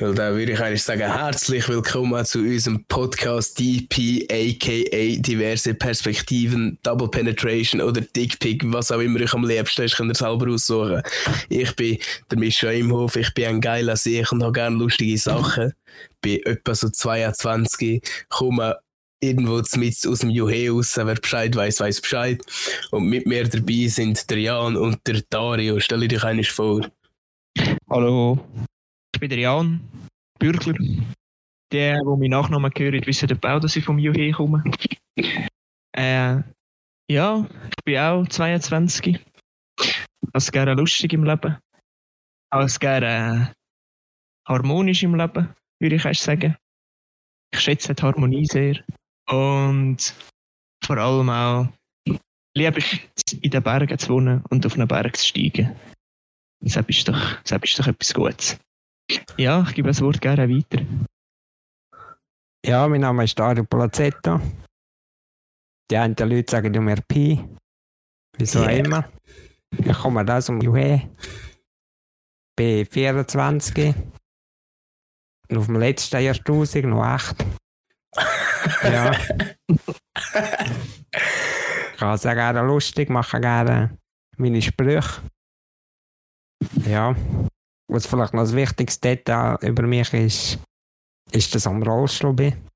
[0.00, 6.76] Weil da würde ich eigentlich sagen, herzlich willkommen zu unserem Podcast DP, aka diverse Perspektiven,
[6.82, 11.00] Double Penetration oder Dickpick, was auch immer euch am liebsten ist, könnt ihr selber aussuchen.
[11.48, 15.72] Ich bin der Mischa Imhof, ich bin ein geiler Sieg und habe gerne lustige Sachen.
[16.20, 18.76] Bin etwa so 22, komme
[19.20, 22.42] irgendwo mit aus dem Juhe raus, wer Bescheid weiß, weiß Bescheid.
[22.90, 25.78] Und mit mir dabei sind der Jan und der Dario.
[25.78, 26.84] Stell dich einmal vor.
[27.88, 28.40] Hallo,
[29.14, 29.80] ich bin der Jan
[30.38, 30.74] Bürgler.
[31.72, 34.62] Der, wo mein Nachnamen gehört, wissen Bau, dass ich vom Juhe komme.
[35.96, 36.42] Äh,
[37.08, 39.24] ja, ich bin auch 22.
[40.32, 41.56] Als gerne lustig im Leben.
[42.50, 43.52] Als gerne
[44.48, 46.56] harmonisch im Leben, würde ich erst sagen.
[47.52, 48.82] Ich schätze die Harmonie sehr.
[49.30, 50.14] Und
[50.84, 51.68] vor allem auch
[52.56, 53.08] liebe ich
[53.40, 55.76] in den Bergen zu wohnen und auf einen Berg zu steigen.
[56.60, 58.58] Das ist doch, das ist doch etwas Gutes.
[59.36, 60.84] Ja, ich gebe das Wort gerne weiter.
[62.64, 64.40] Ja, mein Name ist Dario Palazzetto.
[65.90, 67.46] Die einen Leute sagen mir Pi.
[68.38, 68.70] Wieso yeah.
[68.70, 69.10] immer.
[69.70, 71.10] Ich komme aus dem Juhe.
[72.56, 73.94] Bin 24.
[75.50, 77.44] Und auf dem letzten Jahrtausend noch 8.
[78.84, 79.12] ja.
[79.12, 79.28] ich
[81.98, 83.98] kann sehr gerne lustig, mache gerne
[84.38, 85.20] meine Sprüche.
[86.86, 87.14] Ja.
[87.90, 90.58] Was vielleicht noch das wichtigste Detail über mich ist,
[91.32, 92.68] ist, dass ich am Rollstuhl bin.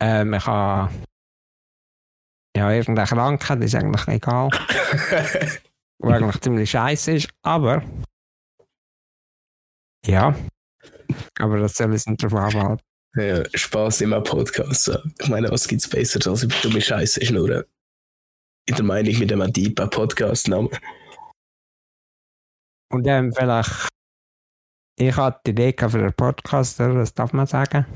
[0.00, 0.92] Ähm, ich habe
[2.56, 4.50] ja, irgendeine Krankheit, ist eigentlich egal.
[6.02, 7.82] wo eigentlich ziemlich scheiße ist, aber
[10.04, 10.34] ja,
[11.38, 12.84] aber das soll es nicht drauf abhalten.
[13.14, 14.90] Ja, Spaß im Podcast.
[15.20, 17.64] Ich meine, was gibt es besser als über dumme Scheiße schnurren?
[18.66, 20.70] In der Meinung mit dem Adipa Podcast-Namen.
[22.92, 23.88] Und ähm, vielleicht,
[24.98, 27.86] ich hatte die Idee für einen Podcast, das darf man sagen.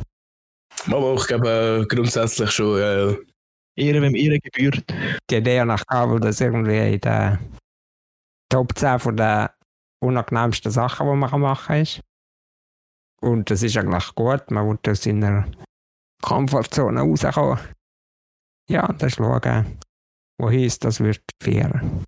[0.86, 2.78] Mama, ich glaube äh, grundsätzlich schon.
[2.78, 3.16] Äh,
[3.78, 4.84] Ehre, wem Ehre gebührt.
[5.31, 7.38] Die Idee nach Kabel, das irgendwie in der
[8.50, 9.48] Top 10 von den
[10.03, 12.00] unangenehmsten Sachen, die man machen kann, ist.
[13.21, 15.47] Und das ist eigentlich gut, man will aus seiner
[16.22, 17.59] Komfortzone rauskommen.
[18.69, 19.78] Ja, das ist schauen,
[20.41, 22.04] wohin es das wird führen.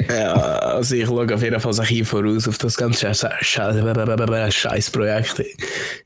[0.00, 3.14] Ja, also ich schaue auf jeden Fall ein voraus auf das ganze
[4.50, 5.42] Scheißprojekt.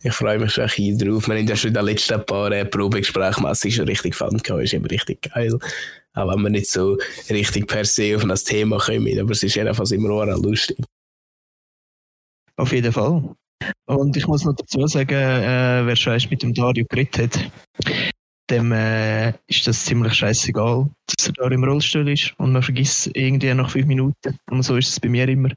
[0.03, 1.27] Ich freue mich schon ein drauf.
[1.27, 4.91] Wir haben ja schon in den letzten paar äh, Probegesprächen schon richtig fand, ist immer
[4.91, 5.59] richtig geil.
[6.15, 6.99] Auch wenn wir nicht so
[7.31, 10.79] richtig per se auf das Thema kommen, aber es ist jedenfalls immer auch lustig.
[12.57, 13.23] Auf jeden Fall.
[13.87, 17.51] Und ich muss noch dazu sagen, äh, wer schon erst mit dem Dario geredet hat,
[18.51, 23.11] dem äh, ist das ziemlich scheißegal, dass er da im Rollstuhl ist und man vergisst
[23.15, 24.39] irgendwie nach fünf Minuten.
[24.51, 25.51] Und so ist es bei mir immer.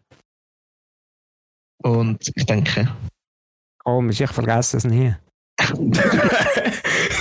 [1.83, 2.87] Und ich denke.
[3.83, 5.15] Komisch, ich vergesse es nie.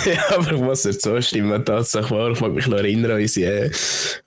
[0.05, 2.31] ja, aber ich muss dazu stimmen, tatsächlich wahr.
[2.31, 3.71] Ich mag mich noch erinnern an unsere,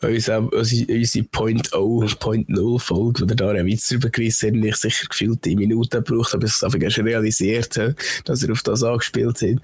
[0.01, 4.53] unsere, unsere Point O, Point Null Folge, wo der da einen Witz drüber gerissen hat
[4.55, 8.43] und ich sicher gefühlt die Minuten gebraucht habe, bis ich es schon realisiert habe, dass
[8.43, 9.61] er auf das angespielt hat.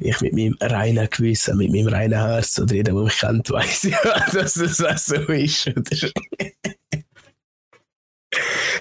[0.00, 3.84] Ich mit meinem reinen Gewissen, mit meinem reinen Herz oder jeder, der mich kennt, weiß
[3.84, 5.70] ja, dass es auch so ist.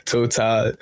[0.05, 0.77] Total.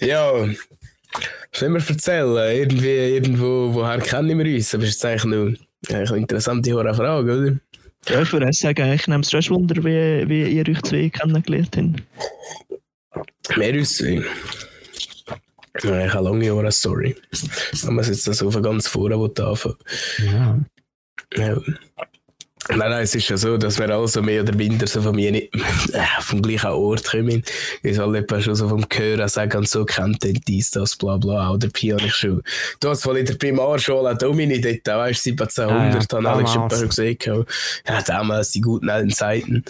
[0.00, 2.56] Ja, was wollen wir erzählen?
[2.56, 4.74] Irgendwie, irgendwo, woher kennen wir uns?
[4.74, 5.54] Aber das ist eigentlich nur
[5.88, 7.58] eine interessante Frage, oder?
[8.08, 11.76] Ja, ich würde sagen, ich nehme es schon Wunder, wie, wie ihr euch zwei kennengelernt
[11.76, 13.58] habt.
[13.58, 14.22] Wir uns zwei?
[15.82, 17.16] Ja, ich habe lange Jahre eine Story.
[17.82, 19.76] Wenn man jetzt das auf ganz vorne anfangen
[20.18, 20.58] Ja.
[21.36, 21.56] ja.
[22.68, 25.14] Nein, nein, es ist ja so, dass wir alle so mehr oder minder so von
[25.14, 25.54] mir nicht
[25.92, 27.42] äh, vom gleichen Ort kommen.
[27.82, 31.18] Wir alle etwa schon so vom Hören sagen und so kennt den dies, das, bla
[31.18, 31.50] bla.
[31.50, 32.42] Oder Pi habe ich schon.
[32.80, 36.48] Du hast wohl in der Primarschule Domini dort, weißt du, 1700, ja, ja, habe ich
[36.48, 37.18] schon gesehen.
[37.86, 39.62] Ja, damals die guten alten Zeiten.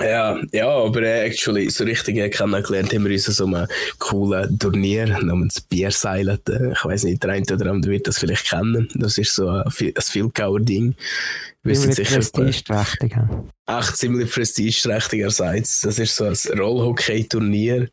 [0.00, 3.66] Ja, ja, aber äh, actually, so richtig äh, kennengelernt haben wir uns so einem
[3.98, 6.38] coolen Turnier namens Bierseilen.
[6.48, 8.88] Äh, ich weiß nicht, der eine oder andere wird das vielleicht kennen.
[8.94, 10.94] Das ist so ein, ein Filkauer-Ding.
[11.64, 13.16] Ziemlich prestigeträchtig.
[13.66, 15.82] Echt ziemlich prestigeträchtigerseits.
[15.82, 17.88] Das ist so ein Rollhockey-Turnier.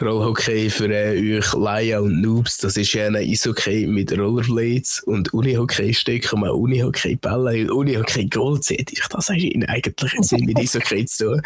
[0.00, 5.32] Rollhockey für äh, euch Laien und Noobs, das ist ja ein Eishockey mit Rollerblades und
[5.32, 11.24] Unihockey-Stück und Unihockey-Bälle und Unihockey-Gold seht ich das hast ihnen eigentlich Sinn mit Eishockey zu
[11.24, 11.42] tun.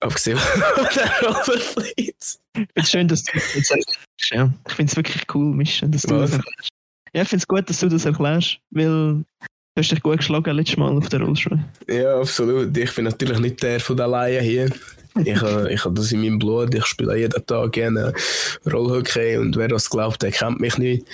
[0.00, 0.62] Abgesehen von
[0.94, 2.40] den Rollerblades.
[2.54, 3.98] Ich finde es schön, dass du das erklärst.
[4.30, 4.52] Ja.
[4.68, 6.30] Ich finde es wirklich cool, Mischa, dass du Was?
[6.30, 6.68] das erklärst.
[7.14, 9.24] Ja, ich finde es gut, dass du das erklärst, weil du
[9.76, 11.58] hast dich gut geschlagen letztes Mal auf der Rollstuhl.
[11.88, 12.76] Ja, absolut.
[12.76, 14.70] Ich bin natürlich nicht der von den Laien hier.
[15.24, 16.74] Ich habe ich hab das in meinem Blut.
[16.74, 18.12] Ich spiele jeden Tag gerne
[18.66, 21.06] Rollhockey und wer das glaubt, der kennt mich nicht.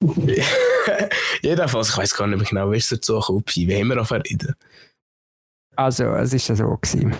[1.42, 4.54] Jedenfalls, ich weiß gar nicht mehr genau, wie es dazu gekommen Wie haben wir reden?
[5.76, 6.76] Also, es war so.
[6.76, 7.14] Gewesen.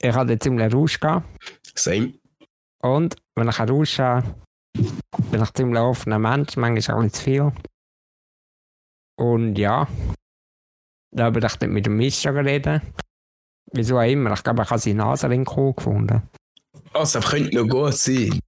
[0.00, 0.98] Ich hatte ziemlich Rausch.
[0.98, 1.26] Gehabt.
[1.74, 2.14] Same.
[2.82, 4.34] Und wenn ich Rausch habe,
[5.30, 7.52] bin ich ziemlich offener Mensch, manchmal auch nicht zu viel.
[9.16, 9.88] Und ja,
[11.12, 12.82] da habe ich mit dem Mischer geredet.
[13.72, 16.22] Wieso auch immer, ich glaube, ich habe seine Nasenring gefunden.
[16.92, 18.38] Also, das könnte noch gut sein.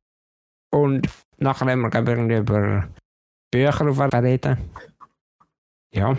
[0.71, 1.09] Und
[1.39, 2.89] nachher haben wir, glaube ich, irgendwie über
[3.51, 4.59] Bücher auf reden.
[5.93, 6.17] Ja.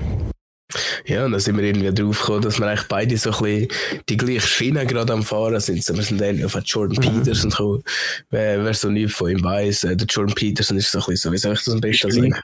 [1.06, 3.68] Ja, und dann sind wir irgendwie drauf gekommen, dass wir eigentlich beide so ein bisschen
[4.10, 5.84] die gleiche Schiene gerade am Fahren sind.
[5.84, 7.24] So, wir sind dann auf Jordan mhm.
[7.24, 7.84] Peterson gekommen.
[8.30, 11.18] Wer, wer so nichts von ihm weiß, äh, der Jordan Peterson ist so ein bisschen
[11.18, 12.36] so, wie soll ich das am besten sagen?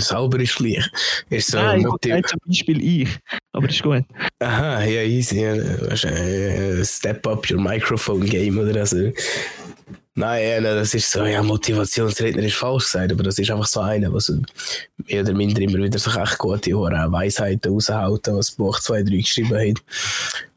[0.00, 0.90] Selber ist gleich.
[1.30, 3.18] Ist so Nein, ich zum Beispiel ich.
[3.52, 4.04] Aber das ist gut.
[4.40, 5.40] Aha, ja, easy.
[5.40, 5.54] Ja.
[5.54, 9.12] Äh, step up your microphone game oder so.
[10.14, 14.12] Nein, das ist so, ja, Motivationsredner ist falsch gesagt, aber das ist einfach so einer,
[14.12, 14.32] was
[14.96, 19.56] mehr oder minder immer wieder so echt gute Weisheiten raushaut, was Buch 2, 3 geschrieben
[19.56, 19.80] hat.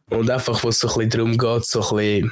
[0.09, 2.31] Und einfach, wo es so ein bisschen darum geht, so ein bisschen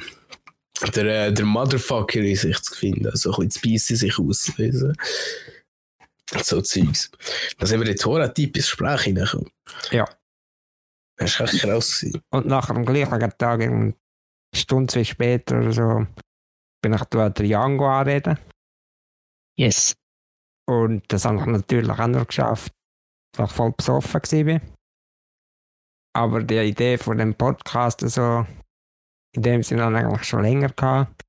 [0.94, 4.96] der, äh, der Motherfucker in sich zu finden, so ein bisschen zu beißen sich auslösen.
[6.42, 7.10] So Zeugs.
[7.58, 9.50] Da sind wir in Tora-Typ ins Gespräch hineingekommen.
[9.92, 10.04] Ja.
[11.20, 12.00] Das war echt krass.
[12.00, 12.22] Gewesen.
[12.30, 13.94] Und nach dem gleichen Tag, eine
[14.54, 16.06] Stunde, zwei später oder so,
[16.82, 18.38] bin ich da den Jango anreden.
[19.58, 19.94] Yes.
[20.66, 22.72] Und das habe ich natürlich auch noch geschafft,
[23.36, 24.60] weil ich voll besoffen war.
[26.16, 28.46] Aber die Idee von dem Podcast, so,
[29.36, 31.22] in dem Sinne eigentlich schon länger gehabt.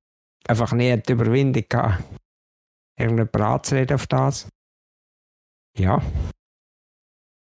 [0.48, 2.02] Einfach nie die Überwindung gehabt,
[2.98, 4.48] irgendjemand anzureden auf das.
[5.78, 6.02] Ja.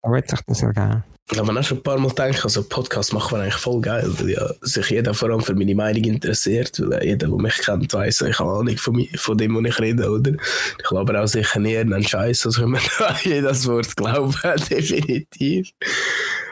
[0.02, 1.04] Da wird sich das ergeben.
[1.32, 4.10] Da habe auch schon ein paar Mal gedacht, also Podcast machen wir eigentlich voll geil,
[4.18, 7.94] weil ja sich jeder vor allem für meine Meinung interessiert, weil jeder, der mich kennt,
[7.94, 10.32] weiß, ich habe Ahnung von, mir, von dem, was ich rede, oder?
[10.32, 12.82] Ich glaube auch sicher nie einen Scheiß, also wenn man
[13.24, 14.34] jedes Wort glauben,
[14.70, 15.70] definitiv.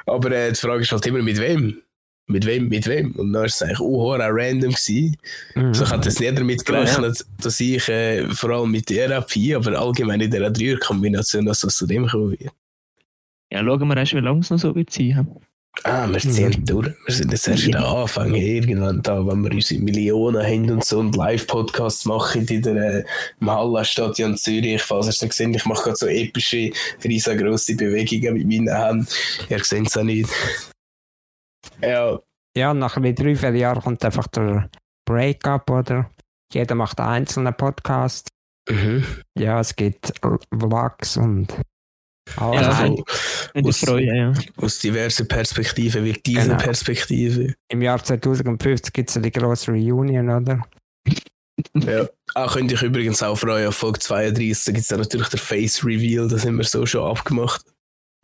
[0.05, 1.81] Aber äh, die Frage ist halt immer, mit wem?
[2.27, 3.13] Mit wem, mit wem?
[3.13, 4.71] Und dann war es eigentlich auch random.
[4.71, 5.17] Gewesen.
[5.55, 5.73] Mhm.
[5.73, 9.79] So, ich hatte es nicht damit gerechnet, dass ich äh, vor allem mit Therapie, aber
[9.79, 12.51] allgemein in dieser Dreierkombination, dass das zu dem kommen wird.
[13.51, 15.27] Ja, schauen wir erst, wie lange es noch so wird sein.
[15.83, 16.65] Ah, wir ziehen mhm.
[16.65, 16.93] durch.
[17.05, 17.79] Wir sind jetzt erst ja.
[17.79, 22.61] am Anfang irgendwann da, wenn wir unsere Millionen haben und so und Live-Podcasts machen in
[22.61, 23.03] der äh,
[23.39, 24.81] im Hallenstadion Zürich.
[24.81, 26.71] Falls ihr es nicht gesehen ich mache gerade so epische,
[27.03, 29.07] riesengroße Bewegungen mit meinen Händen.
[29.49, 30.29] Ihr seht es auch nicht.
[31.81, 32.19] Ja.
[32.55, 34.69] Ja, nach drei, vier Jahren kommt einfach der
[35.05, 36.09] Breakup, oder?
[36.51, 38.29] Jeder macht einen einzelnen Podcast.
[38.67, 39.05] Mhm.
[39.37, 40.11] Ja, es gibt
[40.51, 41.53] Vlogs und
[42.35, 43.03] Ah, ja, also,
[43.63, 44.33] aus, freuen, ja.
[44.57, 46.57] aus diversen Perspektiven wird diese genau.
[46.57, 47.55] Perspektive.
[47.69, 50.61] Im Jahr 2050 gibt es ja die grosse Reunion, oder?
[51.75, 52.07] ja.
[52.35, 55.83] Ah, könnte ich übrigens auch freuen, auf Folge 32 da gibt es natürlich der Face
[55.83, 57.65] Reveal, das haben wir so schon abgemacht.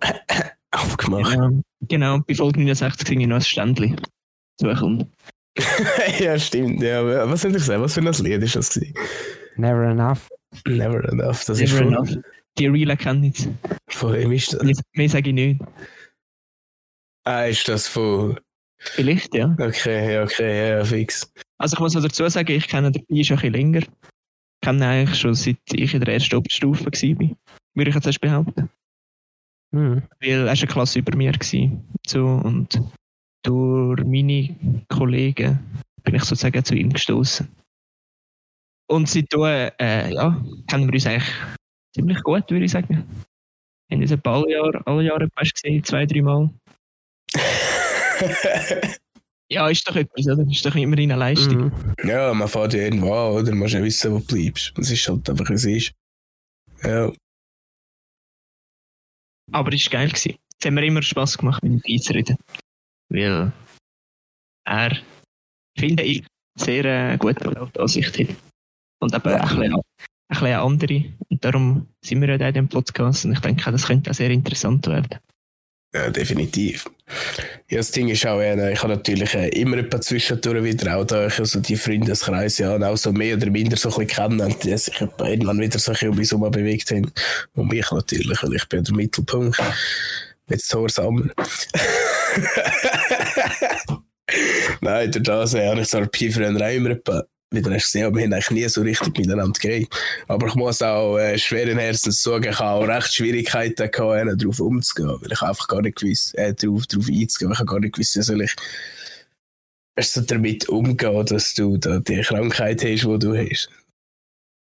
[0.72, 1.32] abgemacht.
[1.32, 2.20] Genau, genau.
[2.28, 4.00] bei Folge 69 ging ich noch ein Ständchen
[4.60, 5.12] suchen.
[6.20, 6.82] ja, stimmt.
[6.82, 7.30] Ja.
[7.30, 7.84] Was soll ich sagen?
[7.84, 8.74] Was für ein Lied ist das?
[8.74, 8.94] Gewesen?
[9.56, 10.30] Never Enough.
[10.66, 11.88] Never Enough, das Never ist voll...
[11.88, 12.24] Enough.
[12.58, 13.50] Die Real Kenntnis.
[13.90, 14.82] Von wem ist das?
[14.94, 15.62] Mehr sage ich nicht.
[17.26, 18.40] Ah, ist das von.
[18.78, 19.56] Vielleicht, ja.
[19.60, 21.32] Okay, okay, ja, fix.
[21.58, 23.80] Also ich muss noch dazu sagen, ich kenne den Pi schon ein bisschen länger.
[23.80, 27.36] Ich kenne ihn eigentlich schon seit ich in der ersten Oberstufe war.
[27.76, 28.70] Würde ich jetzt erst behaupten.
[29.72, 30.04] Mhm.
[30.20, 31.32] Weil er war eine Klasse über mir.
[31.32, 32.82] War, so, und
[33.44, 35.60] durch meine Kollegen
[36.04, 37.48] bin ich sozusagen zu ihm gestoßen.
[38.90, 39.42] Und seitdem
[39.80, 41.34] äh, ja, kennen wir uns eigentlich
[41.94, 43.06] ziemlich gut, würde ich sagen.
[43.88, 46.50] Wir haben uns etwa alle Jahre, alle Jahre gesehen, zwei, drei Mal.
[49.50, 50.50] ja, ist doch etwas, oder?
[50.50, 51.66] Ist doch immer eine Leistung.
[51.66, 51.94] Mhm.
[52.04, 53.52] Ja, man fährt ja irgendwo an, oder?
[53.52, 54.74] Man muss ja wissen, wo du bleibst.
[54.76, 55.94] Das ist halt einfach, wie es ist.
[56.84, 57.12] Ja.
[59.52, 60.10] Aber es war geil.
[60.10, 60.36] Gewesen.
[60.60, 62.38] Es hat mir immer Spass gemacht, mit dem Pi zu reden.
[63.10, 63.52] Weil
[64.66, 64.98] er,
[65.78, 66.26] finde ich,
[66.58, 68.36] sehr äh, gute Weltansicht hat.
[69.00, 69.82] Und eben ein bisschen
[70.38, 71.04] ein bisschen andere.
[71.30, 74.16] Und darum sind wir ja da in dem Podcast und ich denke, das könnte auch
[74.16, 75.20] sehr interessant werden.
[75.96, 76.86] Ja, definitiv.
[77.70, 80.98] Ja, das Ding ist auch, äh, ich habe natürlich äh, immer ein paar zwischendurch wieder
[80.98, 84.56] auch da, also die Freundeskreise ja auch so mehr oder minder so ein bisschen kennen,
[84.64, 87.12] die sich irgendwann wieder so ein bisschen um mich herum bewegt haben.
[87.54, 89.62] Und mich natürlich, weil ich bin der Mittelpunkt.
[90.50, 91.26] Jetzt so Sommer.
[94.82, 97.72] Nein, durch das habe ich so ein paar früher auch immer ein paar wie du
[97.72, 99.90] hast gesehen, wir haben eigentlich nie so richtig miteinander geredet.
[100.28, 104.60] Aber ich muss auch äh, schweren Herzens sagen, ich habe auch recht Schwierigkeiten gehabt, darauf
[104.60, 107.94] umzugehen, weil ich einfach gar nicht gewusst, äh, darauf, darauf einzugehen, weil ich gar nicht
[107.94, 108.56] gewusst, soll ich
[110.16, 113.70] du, damit umgehen, dass du da die Krankheit hast, die du hast.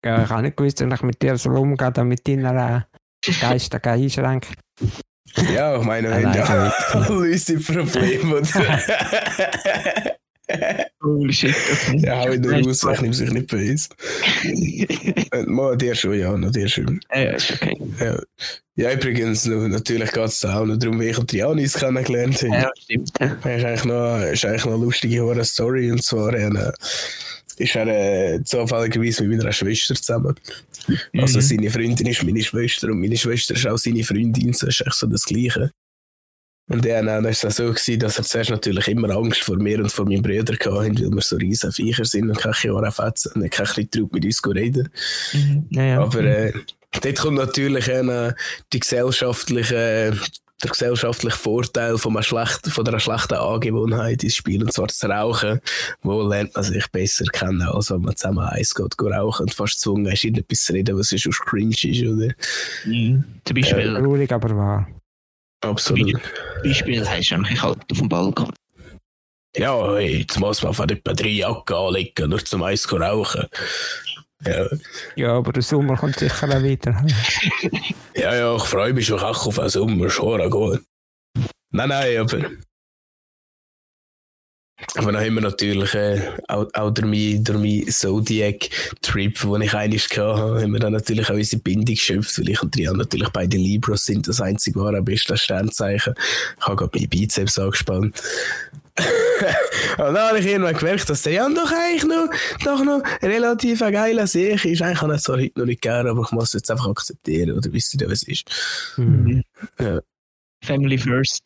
[0.04, 2.86] Ja, ich habe nicht gewusst, wenn ich mit dir so umgehe, damit deiner
[3.26, 4.48] äh, Geist da einschränkt.
[5.52, 8.42] Ja, ich meine, wenn Nein, ja nein, unsere Probleme.
[11.02, 11.98] Holy shit, okay.
[12.06, 13.88] ja, hau ich nur raus, ich nehme sich nicht böse.
[14.44, 17.00] Äh, Mal dir schon, ja, noch dir schon.
[17.12, 17.76] Ja, ist okay.
[18.00, 18.18] Ja,
[18.76, 22.54] ja übrigens, natürlich geht es auch noch darum, wie ich Trianis kennengelernt habe.
[22.54, 23.10] Ja, stimmt.
[23.20, 23.36] Ja.
[23.42, 25.90] Das ist eigentlich noch, ist eigentlich noch eine lustige Horror Story.
[25.90, 26.72] Und zwar äh,
[27.58, 30.34] ist er äh, zufälligerweise mit meiner Schwester zusammen.
[31.16, 31.42] Also Mhm.
[31.42, 34.52] seine Freundin ist meine Schwester und meine Schwester ist auch seine Freundin.
[34.52, 35.72] Das ist echt so das Gleiche.
[36.68, 39.78] Und dann äh, ist es so gewesen, dass er zuerst natürlich immer Angst vor mir
[39.78, 43.32] und vor meinem Bruder hatte, weil wir so riesen Viecher sind und keine Jahre fetzen
[43.40, 44.88] und kein bisschen traut mit uns zu reden.
[45.32, 45.66] Mhm.
[45.70, 46.00] Ja, ja.
[46.00, 46.52] Aber äh,
[47.00, 48.32] dort kommt natürlich äh,
[48.72, 50.18] die gesellschaftliche,
[50.62, 55.04] der gesellschaftliche Vorteil von einer, schlechten, von einer schlechten Angewohnheit ins Spiel, und zwar das
[55.04, 55.60] Rauchen.
[56.02, 59.54] Wo lernt man sich besser kennen, als wenn man zusammen eins geht, geht rauchen und
[59.54, 62.32] fast gezwungen ist, irgendetwas zu reden, was sonst cringe ist, oder?
[62.84, 63.22] Mhm.
[63.44, 64.88] Zum Beispiel, Traurig, aber wahr.
[65.60, 66.20] Absolut.
[66.62, 68.52] Beispiel hast du eigentlich halt auf dem Balkon.
[69.56, 73.46] Ja, hey, jetzt muss man von etwa drei Jacken anlegen, nur zum eins zu rauchen.
[74.44, 74.66] Ja,
[75.16, 77.04] Ja, aber der Sommer kommt sicher auch wieder.
[78.14, 80.82] ja, ja ich freue mich schon auch auf den Sommer, schon gut.
[81.70, 82.50] Nein, nein, aber.
[84.96, 90.08] Aber dann haben wir natürlich äh, auch, auch durch meinen mein Zodiac-Trip, den ich eigentlich
[90.10, 93.56] hatte, haben wir dann natürlich auch unsere Bindung geschöpft, weil ich und Trian natürlich beide
[93.56, 96.14] Libros sind, das einzige wahre beste Sternzeichen.
[96.58, 98.22] Ich habe gerade meine Bizeps angespannt.
[99.98, 102.28] und dann habe ich irgendwann gemerkt, dass der Jan doch eigentlich noch,
[102.64, 104.80] doch noch relativ ein geiler Sieg ist.
[104.80, 106.88] Eigentlich kann ich es zwar heute noch nicht gerne, aber ich muss es jetzt einfach
[106.88, 108.94] akzeptieren, oder wisst ihr, was es ist?
[108.94, 109.42] Hm.
[109.78, 110.00] Ja,
[110.64, 111.42] Family first.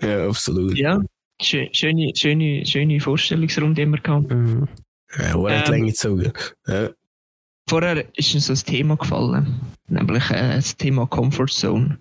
[0.00, 0.78] ja absolut.
[0.78, 1.00] Ja,
[1.40, 4.30] schöne, schöne, schöne Vorstellungsrunde immer gehabt.
[4.30, 4.68] Mhm.
[5.18, 5.70] Ja, Ähm.
[5.70, 6.32] Länge gezogen.
[6.66, 6.90] Ja.
[7.68, 11.98] Vorher ist uns so ein Thema gefallen, nämlich äh, das Thema Comfort Zone.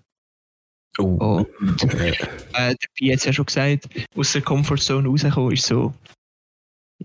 [0.98, 1.46] Oh.
[1.60, 2.00] Und Ja.
[2.10, 5.94] äh, der Pi hat es ja schon gesagt, aus der Comfort Zone rauskommen ist so,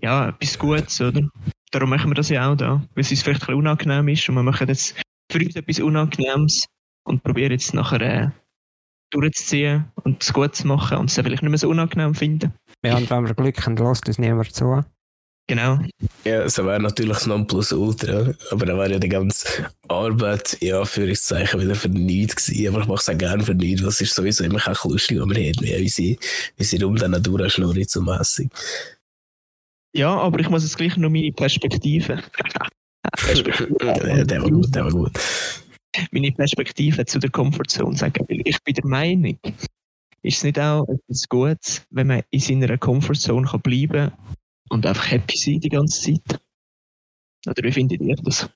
[0.01, 1.29] ja, etwas Gutes, oder?
[1.71, 4.27] Darum machen wir das ja auch da, weil es uns vielleicht ein bisschen unangenehm ist
[4.27, 4.95] und wir machen jetzt
[5.31, 6.65] für uns etwas Unangenehmes
[7.05, 8.29] und probieren jetzt nachher äh,
[9.21, 12.53] durchzuziehen und es gut zu machen und es dann vielleicht nicht mehr so unangenehm finden.
[12.83, 14.83] Ja, und wenn wir Glück haben, lässt uns niemand zu.
[15.47, 15.77] Genau.
[16.23, 18.33] ja, das wäre natürlich das Nonplusultra.
[18.49, 19.47] Aber dann wäre ja die ganze
[19.87, 22.69] Arbeit, ja, für Zeichen wieder für nichts gewesen.
[22.69, 23.83] Aber ich mache es auch gerne für nichts.
[23.83, 26.17] Das ist sowieso immer ein bisschen lustig, wenn wir haben, wie unsere,
[26.57, 28.49] unsere um dann durchschnurren zum Essen.
[29.95, 32.21] Ja, aber ich muss jetzt gleich noch meine Perspektive,
[33.81, 35.11] ja, der war gut, der war gut.
[36.11, 39.39] Meine Perspektive zu der Comfortzone sagen, weil ich bin der Meinung,
[40.21, 44.11] ist es nicht auch etwas Gutes, wenn man in seiner Comfortzone kann bleiben
[44.69, 46.39] und einfach happy sein die ganze Zeit?
[47.47, 48.49] Oder wie findet ihr das?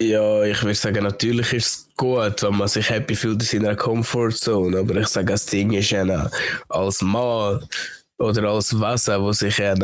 [0.00, 3.76] Ja, ich würde sagen, natürlich ist es gut, wenn man sich happy fühlt in seiner
[3.76, 4.78] Comfortzone.
[4.78, 6.30] Aber ich sage, das Ding ist ja
[6.68, 7.64] als Mann
[8.18, 9.74] oder als Wesen, das sich ja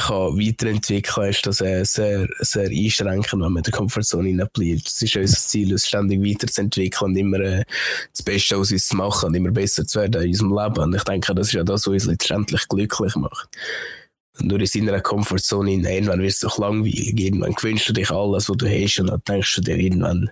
[0.00, 4.88] kann weiterentwickeln ist das äh, sehr, sehr einschränkend, wenn man der Komfortzone bleibt.
[4.88, 7.64] Es ist unser Ziel, uns ständig weiterzuentwickeln und immer äh,
[8.12, 10.84] das Beste aus uns zu machen und immer besser zu werden in unserem Leben.
[10.84, 13.48] Und ich denke, das ist ja das, was uns letztendlich glücklich macht.
[14.40, 17.18] Und nur in seiner Komfortzone, irgendwann wird es doch langweilig.
[17.18, 20.30] Irgendwann gewünschst du dich alles, was du hast, und dann denkst du dir irgendwann,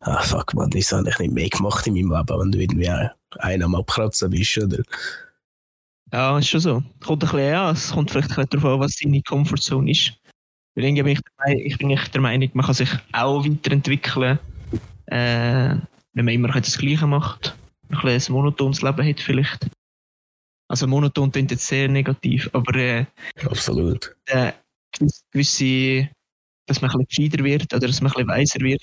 [0.00, 2.90] ah fuck man, das habe ich nicht mehr gemacht in meinem Leben, wenn du irgendwie
[3.38, 4.82] einen am Abkratzen bist, oder?
[6.12, 6.82] Ja, ist schon so.
[7.04, 10.12] Kommt ein bisschen an, es kommt vielleicht ein bisschen darauf an, was seine Comfortzone ist.
[10.74, 14.38] Weil irgendwie bin ich, Meinung- ich bin echt der Meinung, man kann sich auch weiterentwickeln,
[15.06, 15.74] äh,
[16.12, 17.56] wenn man immer das Gleiche macht.
[17.88, 19.66] Ein bisschen ein monotones Leben hat vielleicht.
[20.68, 23.06] Also monoton klingt jetzt sehr negativ, aber äh,
[23.44, 24.16] Absolut.
[24.26, 24.52] äh,
[25.30, 26.08] gewisse,
[26.66, 28.82] dass man ein bisschen gescheiter wird oder dass man ein bisschen weiser wird,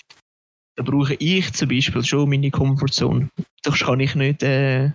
[0.77, 3.29] da brauche ich zum Beispiel schon meine Comfortzone.
[3.63, 4.91] Doch kann ich nicht, äh, ich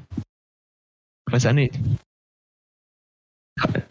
[1.32, 1.78] weiß auch nicht.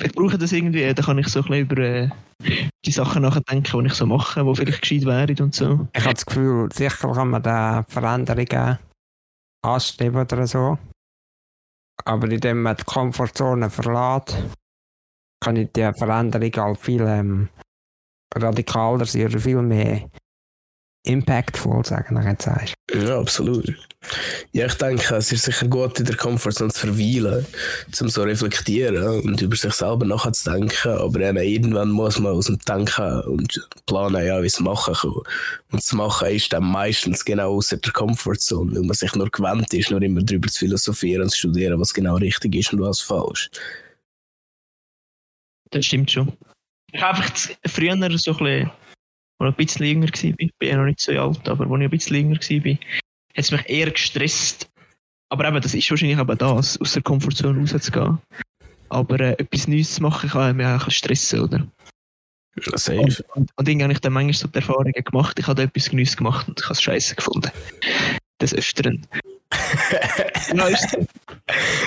[0.03, 2.09] Ich brauche das irgendwie, da kann ich so ein bisschen über äh,
[2.85, 5.87] die Sachen nachdenken, die ich so mache, die vielleicht gescheit wären und so.
[5.93, 8.77] Ich habe das Gefühl, sicher kann man da Veränderungen
[9.65, 10.77] anstreben oder so.
[12.05, 14.37] Aber indem man die Komfortzone verlässt,
[15.43, 17.49] kann die Veränderung halt viel ähm,
[18.35, 20.09] radikaler sein oder viel mehr
[21.07, 22.73] impactful, sagen wir jetzt sagst.
[22.93, 23.73] Ja, absolut.
[24.51, 27.45] Ja, ich denke, es ist sicher gut, in der Komfortzone zu verweilen,
[27.99, 30.91] um so reflektieren und über sich selber nachzudenken.
[30.91, 35.11] Aber dann irgendwann muss man aus dem Denken und planen, ja, wie es machen kann.
[35.11, 39.73] Und das Machen ist dann meistens genau außer der Komfortzone, weil man sich nur gewöhnt
[39.73, 43.01] ist, nur immer darüber zu philosophieren und zu studieren, was genau richtig ist und was
[43.01, 43.49] falsch.
[45.71, 46.31] das stimmt schon.
[46.91, 47.33] Ich habe einfach
[47.65, 48.71] früher so ein bisschen,
[49.39, 51.79] als ich ein bisschen jünger war, ich bin ja noch nicht so alt, aber als
[51.79, 52.79] ich ein bisschen jünger war, hat
[53.35, 54.69] es mich eher gestresst.
[55.29, 58.17] Aber eben, das ist wahrscheinlich eben das, aus der Komfortzone rauszugehen.
[58.89, 61.67] Aber äh, etwas Neues zu machen kann mich auch stressen, oder?
[62.75, 62.99] Safe.
[62.99, 65.63] Und, und, und irgendwie habe ich dann manchmal so die Erfahrungen gemacht, ich habe da
[65.63, 67.51] etwas Neues gemacht und ich habe es scheiße gefunden.
[68.41, 69.05] Des Öfteren.
[70.53, 70.69] ja,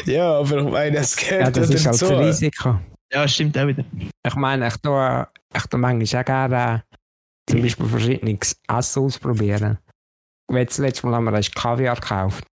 [0.06, 2.80] ja, aber ich meine, es gehört Ja, das ja ist halt das Risiko.
[3.12, 3.84] ja, stimmt auch wieder.
[4.26, 6.96] Ich meine, ich tue, ich tue manchmal auch gerne äh,
[7.50, 9.78] zum Beispiel verschiedenes Essen ausprobieren.
[10.48, 12.44] Ich habe das letzte Mal haben wir erst Kaviar gekauft.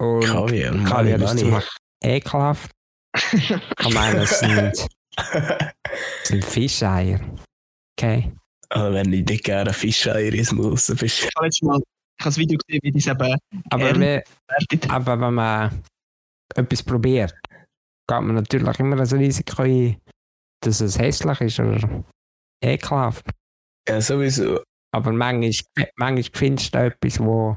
[0.00, 1.68] Und Kaviar, Kaviar Money, ist ziemlich
[2.02, 2.70] ekelhaft.
[3.32, 7.20] Ich meine, es sind, es sind Fischeier.
[7.98, 8.32] Okay.
[8.70, 11.24] Aber wenn ich nicht gerne Fischeier ins Maus bist.
[11.24, 11.80] Ich habe letztes Mal
[12.20, 13.38] ich habe das Video gesehen, wie die es eben
[13.70, 14.90] Aber, bewertet.
[14.90, 15.82] aber wenn man
[16.54, 17.34] etwas probiert,
[18.06, 19.96] geht man natürlich immer das Risiko ein,
[20.62, 22.04] dass es hässlich ist oder
[22.62, 23.24] ekelhaft.
[23.88, 24.60] Ja, sowieso.
[24.92, 27.56] Aber manchmal, manchmal findest du etwas, wo,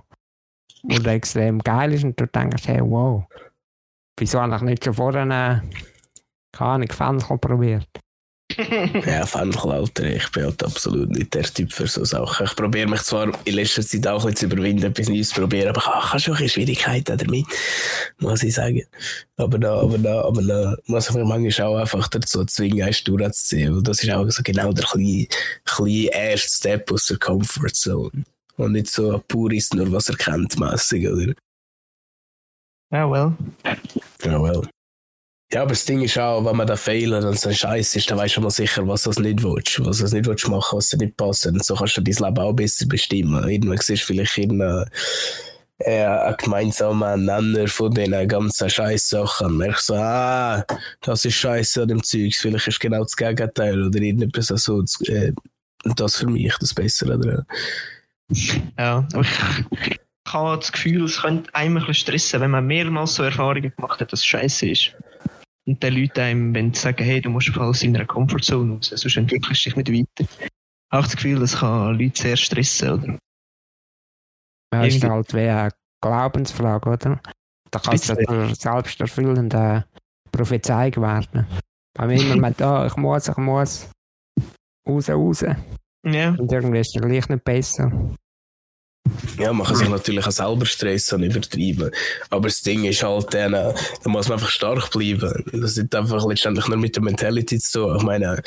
[0.83, 3.25] wo da extrem geil ist und du denkst, hey, wow,
[4.19, 5.69] wieso habe ich nicht schon vorher eine,
[6.51, 7.89] keine Fenchel probiert?
[9.05, 12.45] Ja, Fenchel, Alter, ich bin halt absolut nicht der Typ für so Sachen.
[12.45, 15.69] Ich probiere mich zwar in letzter Zeit auch ein zu überwinden, etwas Neues zu probieren,
[15.69, 17.45] aber ich habe- schon ein bisschen Schwierigkeiten damit,
[18.19, 18.83] muss ich sagen.
[19.37, 23.03] Aber da, aber da, aber da muss ich mich manchmal auch einfach dazu zwingen, eins
[23.03, 23.77] durchzuziehen.
[23.77, 25.27] Und das ist auch so genau der kleine,
[25.65, 28.23] kleine erste Step aus der Comfortzone.
[28.57, 31.33] Und nicht so ein pures, nur was er kennt, mässig, oder?
[32.91, 33.33] Ja, well.
[34.23, 34.61] Ja, well.
[35.53, 38.09] Ja, aber das Ding ist auch, wenn man da fehlt und so ein Scheiß ist,
[38.09, 40.89] dann weißt du mal sicher, was du nicht willst, was du nicht willst machen, was
[40.89, 41.45] dir nicht passt.
[41.45, 43.47] Und so kannst du dein Leben auch besser bestimmen.
[43.47, 44.89] Irgendwann siehst du vielleicht irgendeinen
[45.77, 49.45] äh, gemeinsamen Nenner von diesen ganzen Scheiß-Sachen.
[49.45, 50.65] Und merkst so, ah,
[51.01, 54.81] das ist Scheiße an dem Zeugs, vielleicht ist genau das Gegenteil oder irgendetwas so.
[54.81, 55.33] Das, äh,
[55.83, 57.45] das für mich das Bessere daran.
[58.79, 59.29] Ja, aber ich,
[59.81, 59.99] ich
[60.33, 63.99] habe das Gefühl, es könnte einem ein bisschen stressen, wenn man mehrmals so Erfahrungen gemacht
[63.99, 64.95] hat, dass es scheiße ist.
[65.65, 69.15] Und dann Leute einem wenn sie sagen, hey, du musst aus deiner Komfortzone raus, sonst
[69.15, 70.29] entwickelst du dich nicht weiter.
[70.39, 70.49] Ich
[70.91, 73.17] habe das Gefühl, das kann Leute sehr stressen, oder?
[74.73, 75.71] Ja, ist halt wie eine
[76.01, 77.21] Glaubensfrage, oder?
[77.71, 78.47] Da kannst du Bisschen.
[78.47, 79.83] zur selbsterfüllenden
[80.31, 81.47] Prophezeiung werden.
[81.97, 83.89] Wenn man immer meint, oh, ich muss, ich muss,
[84.87, 85.45] raus, raus.
[86.05, 87.91] Ja, Und irgendwie ist es gleich nicht besser.
[89.37, 91.91] Ja, kann sich natürlich auch selber stressen und übertreiben.
[92.29, 95.43] Aber das Ding ist halt, dann, äh, da muss man einfach stark bleiben.
[95.51, 97.97] Das hat einfach letztendlich nur mit der Mentality zu tun.
[97.97, 98.41] Ich meine,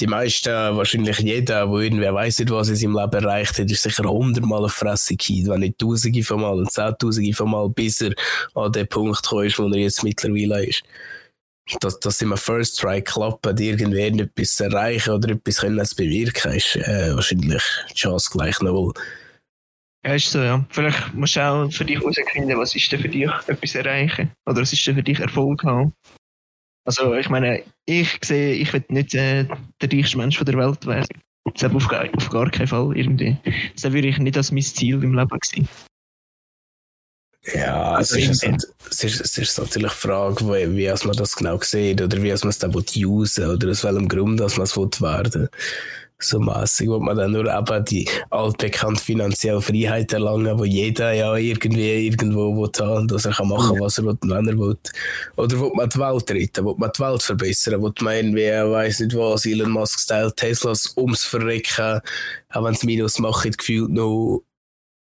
[0.00, 3.70] die meisten, wahrscheinlich jeder, der irgendwie weiss nicht, was er in seinem Leben erreicht hat,
[3.70, 7.68] ist sicher hundertmal auf Fresse gefallen, wenn nicht tausende von Mal und zehntausende von Mal,
[7.70, 8.12] bis er
[8.54, 10.82] an den Punkt gekommen ist, wo er jetzt mittlerweile ist.
[11.80, 16.76] Dass, dass im First Try klappt, irgendwie etwas erreichen oder etwas können zu bewirken, ist
[16.76, 18.92] äh, wahrscheinlich die Chance gleich null.
[20.04, 20.64] Ja, ist so, ja.
[20.70, 24.30] Vielleicht musst du auch für dich herausfinden, was ist denn für dich etwas erreichen?
[24.46, 25.92] Oder was ist denn für dich Erfolg haben?
[26.84, 29.44] Also, ich meine, ich sehe, ich will nicht äh,
[29.80, 31.06] der reichste Mensch von der Welt werden.
[31.54, 33.36] Das auf, gar- auf gar keinen Fall irgendwie.
[33.74, 35.68] Das würde ich nicht als mein Ziel im Leben sehen.
[37.54, 38.44] Ja, Also es, ist,
[38.88, 42.28] es, ist, es ist natürlich die Frage, wie, wie man das genau sieht oder wie
[42.28, 45.48] man es dann will usen oder aus welchem Grund dass man es will werden
[46.24, 51.34] So mässig, wo man dann nur eben die altbekannte finanzielle Freiheit erlangen, wo jeder ja
[51.36, 54.78] irgendwie irgendwo will haben dass er kann machen was er will und wenn er will.
[55.36, 59.00] Oder will man die Welt retten, will man die Welt verbessern, will man irgendwie, weiß
[59.00, 62.00] nicht was, Elon Musk-Style Teslas ums Verrecken,
[62.50, 64.42] auch wenn es Minus macht, gefühlt noch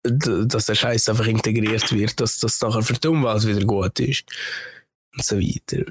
[0.04, 4.24] dass der Scheiß einfach integriert wird, dass das nachher für die Umwelt wieder gut ist.
[5.14, 5.82] Und so weiter.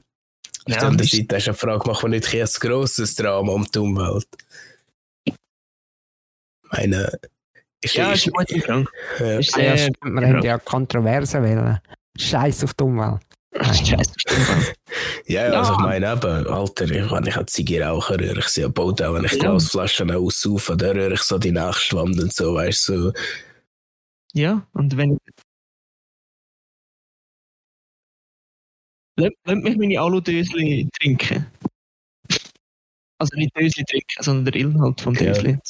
[0.65, 3.53] Auf Ja, der anderen ist- Seite ist eine Frage, machen wir nicht ein grosses Drama
[3.53, 4.27] um die Umwelt?
[6.71, 7.19] Ich meine,
[7.83, 8.85] ist, Ja, ist, ist gute Frage.
[9.19, 11.79] ja, Ist Ah, ja, sehr, stimmt, wir haben ja Kontroversen wollen.
[12.17, 13.21] Scheiß auf die Umwelt.
[13.53, 14.73] Scheiße, stimmt.
[15.27, 15.59] ja, Ja.
[15.59, 19.01] also ich meine eben, Alter, ich, wenn ich eine Ziege rauche, rühre ich sie abbaut,
[19.01, 19.39] auch wenn ich Ja.
[19.39, 23.13] Glasflaschen aussaufe, dann rühre ich so die nächste Wand und so, weißt du, so.
[24.33, 25.17] Ja, und wenn.
[29.19, 31.45] Lass mich meine Alu-Dösli trinken.
[33.19, 35.33] Also nicht Dösli trinken, sondern der Inhalt vom Ja.
[35.33, 35.57] Dösli.
[35.57, 35.61] Wäre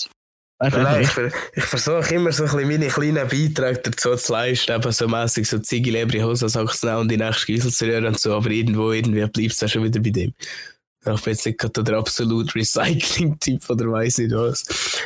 [0.61, 4.31] Nein, ich, vielleicht ver- ich versuche immer so ein bisschen meine kleinen Beiträge dazu zu
[4.33, 7.71] leisten, eben so mäßig so Ziggy Leber in Hose zu nehmen und die nächste Giesel
[7.71, 10.33] zu rühren und so, aber irgendwo irgendwie bleibt es dann schon wieder bei dem.
[11.03, 14.63] Ich bin jetzt nicht gerade der absolute Recycling-Typ oder weiss nicht was.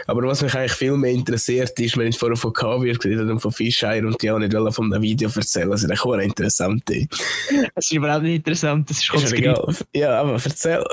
[0.07, 3.31] Aber was mich eigentlich viel mehr interessiert, ist, wenn ich vorher von Kaviar geredet habe
[3.31, 6.03] und von Fischeier und die auch nicht wollen von einem Video erzählen, das ist eigentlich
[6.03, 6.83] auch interessant.
[6.89, 7.07] ey.
[7.75, 9.37] Das ist überhaupt nicht interessant, das ist Ist grün.
[9.43, 9.75] egal.
[9.95, 10.83] Ja, aber erzähl.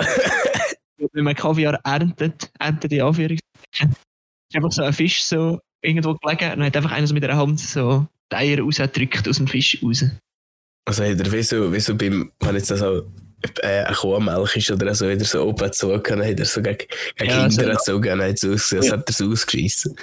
[1.13, 3.97] wenn man Kaviar erntet, erntet in Anführungszeichen,
[4.53, 7.23] ist einfach so ein Fisch so irgendwo gelegen und dann hat einfach einer so mit
[7.23, 10.05] der Hand so die Eier rausgedrückt aus dem Fisch raus.
[10.85, 13.07] Also hat er wie so, wie so beim, wenn jetzt also
[13.63, 16.79] äh, eine Kuhmilch ist oder so, wieder so oben gezogen, hat er so gegen,
[17.17, 18.93] gegen Ja, Kinder so- gezogen, hat es ausgesehen, als Ja.
[18.97, 19.97] hat er es ausgeschissen.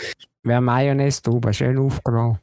[0.43, 2.39] Wer Mayonnaise drüber schön aufgerollt.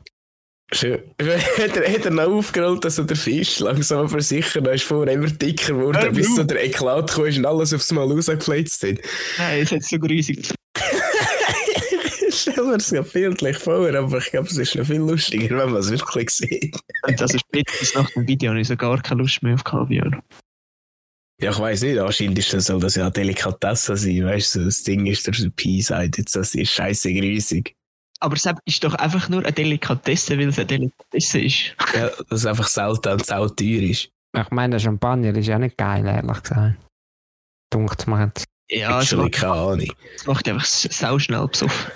[0.73, 0.99] Schön.
[1.59, 5.14] hat, er, hat er noch aufgerollt, dass so der Fisch langsam versichert, dann ist vorher
[5.14, 6.37] immer dicker geworden, Ja, bis du.
[6.37, 8.97] so der Eklat kam ist und alles aufs Mal rausgefletzt hat.
[9.38, 10.53] Nein, es hat so grusig.
[12.48, 15.70] Stell mir das gerade bildlich vor, aber ich glaube, es ist noch viel lustiger, wenn
[15.70, 16.76] man es wirklich sieht.
[17.02, 20.22] Und also spätestens nach dem Video habe ich so gar keine Lust mehr auf Kaviar.
[21.40, 24.64] Ja, ich weiß nicht, anscheinend ist das, soll das ja eine Delikatesse sein, weißt du,
[24.64, 27.74] das Ding ist, der Pi sagt jetzt, das ist scheiße grüßig.
[28.20, 31.76] Aber es ist doch einfach nur eine Delikatesse, weil es eine Delikatesse ist.
[31.94, 34.09] Ja, dass es einfach selten und sau teuer ist.
[34.35, 36.76] Ich meine, der Champagner ist ja nicht geil, ehrlich gesagt.
[37.70, 38.46] Dunkt mir jetzt.
[38.70, 39.92] Ja, ich es habe macht, keine Ahnung.
[40.14, 41.92] es macht einfach sau schnell besoffen.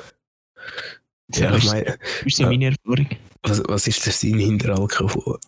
[1.34, 3.08] Ja, Das ist meine Erfahrung.
[3.42, 5.38] was, was ist der Sinn hinter Alkohol?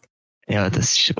[0.48, 1.14] Ja, das ist.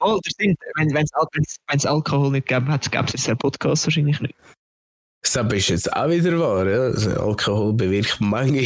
[0.00, 4.20] Oh, der Sinn, wenn es wenn's Alkohol nicht gäbe, hätte es jetzt einen Podcast wahrscheinlich
[4.20, 4.34] nicht.
[5.22, 6.66] Das ist jetzt auch wieder wahr.
[6.66, 6.80] Ja?
[6.84, 8.64] Also Alkohol bewirkt manchmal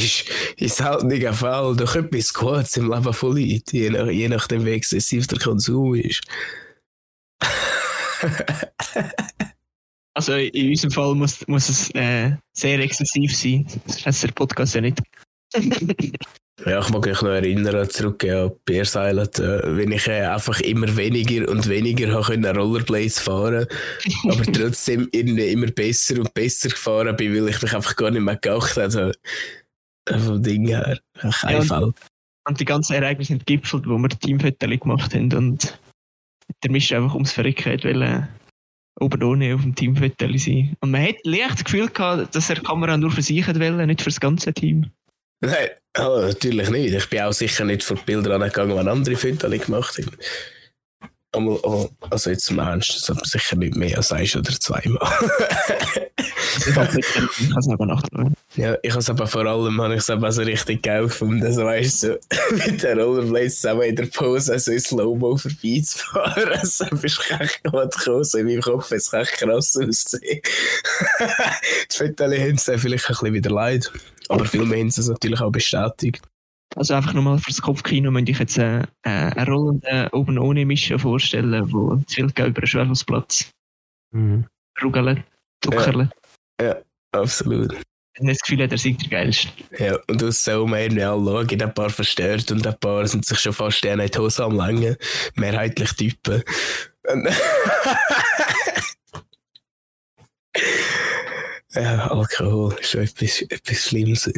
[0.57, 4.71] in seltenen Fällen doch etwas Gutes im Leben von Leuten, je, nach, je nachdem, wie
[4.71, 6.23] exzessiv der Konsum ist.
[10.17, 13.67] Also in unserem Fall muss, muss es äh, sehr exzessiv sein.
[13.87, 15.01] Das heißt der Podcast ja nicht.
[16.65, 20.61] Ja, ich mag mich noch erinnern, zurück an Beer Silent, äh, wenn ich äh, einfach
[20.61, 23.67] immer weniger und weniger können Rollerblades fahren
[24.23, 28.23] aber trotzdem irgendwie immer besser und besser gefahren bin, weil ich mich einfach gar nicht
[28.23, 29.13] mehr geachtet habe.
[30.09, 31.01] Äh, Vom Ding her.
[31.19, 31.93] Kein Ja, und- Fall.
[32.47, 35.33] Und die ganzen Ereignisse sind gipfelt, wo wir Teamfotos gemacht haben.
[35.35, 35.77] Und
[36.63, 38.29] der Misch einfach ums Verrecken hat wollen,
[39.01, 40.77] oben ohne auf dem Teamfoto sein.
[40.81, 43.87] Und man hat leicht das Gefühl gehabt, dass er die Kamera nur für sich wollen,
[43.87, 44.91] nicht für das ganze Team.
[45.47, 46.95] Nein, oh, natürlich nicht.
[46.95, 50.17] Ich bin auch sicher nicht vor die Bilder angegangen, die andere Fotos gemacht haben.
[52.11, 55.01] Also jetzt im Ernst, das hat man sicher nicht mehr als eins oder zweimal.
[56.77, 58.35] Also ich habe es aber nachschauen.
[58.57, 61.65] ja, ich habe es aber vor allem habe ich aber so richtig geil gefunden, so
[61.65, 66.49] weißt du, so, mit den Rollerblades zusammen in der Pose so in Slow-Mo vorbeizufahren.
[66.53, 70.41] Also bist du echt gekommen, so in meinem Kopf es echt krass ausgesehen.
[70.41, 73.93] die Fotos haben es vielleicht ein bisschen wieder leid,
[74.29, 76.23] aber viele haben es natürlich auch bestätigt.
[76.77, 80.99] Also einfach nochmal fürs Kopfkino möchte ich jetzt äh, äh, einen rollenden oben ohne Mischen
[80.99, 83.51] vorstellen, wo zu viel geht über den Schwerfußplatz
[84.13, 84.47] Mhm.
[84.83, 85.25] rugeln,
[85.63, 86.11] zuckerle.
[87.13, 87.75] Absolut.
[88.19, 89.49] Und das Gefühl hat, er sei der Geilste.
[89.79, 93.25] Ja, und aus so mehr irgendwie alle schauen, ein paar verstört und ein paar sind
[93.25, 94.97] sich schon fast in die Hose am Längen.
[95.35, 96.43] Mehrheitlich Typen.
[101.75, 104.31] Ja, Alkohol ist schon etwas, etwas Schlimmes.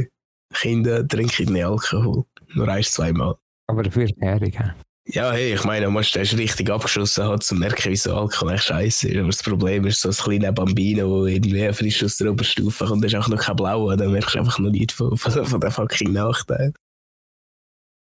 [0.60, 2.24] Kinder trinken nicht Alkohol.
[2.54, 3.36] Nur ein, zweimal.
[3.68, 4.74] Aber dafür Heringe.
[5.08, 8.64] Ja, hey, ich meine, du musst erst richtig abgeschossen um zu merken, wieso Alkohol echt
[8.64, 9.16] scheiße ist.
[9.16, 13.04] Aber das Problem ist, so ein kleiner Bambino, der irgendwie frisch aus der Oberstufe kommt,
[13.04, 15.70] ist auch noch kein Blauer, dann merkst du einfach noch nicht von, von, von den
[15.70, 16.72] fucking Nachteil.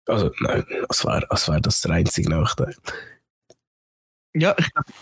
[0.06, 2.74] Also, nein, als wäre als wär das der einzige Nachteil.
[4.34, 4.92] Ja, ich glaube,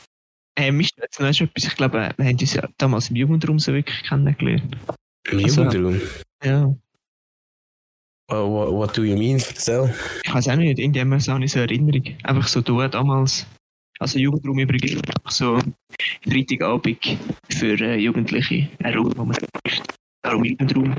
[0.56, 1.64] äh, mich jetzt noch schon etwas.
[1.64, 4.76] Ich glaube, wir haben uns ja damals im Jugendraum so wirklich kennengelernt.
[5.30, 6.00] Im Also- Jugendraum.
[6.42, 6.74] Ja.
[8.28, 9.36] What, what, what do you mean?
[9.36, 9.94] Erzähl.
[10.24, 12.04] Ich weiß auch nicht, irgendwie haben wir so eine so Erinnerung.
[12.22, 13.46] Einfach so du damals.
[14.00, 15.60] Also Jugendraum übrigens, einfach so
[16.28, 17.18] Freitagabend
[17.50, 18.68] für äh, Jugendliche.
[18.82, 19.36] Ein Raum, wo man
[20.22, 20.96] Darum Jugendraum.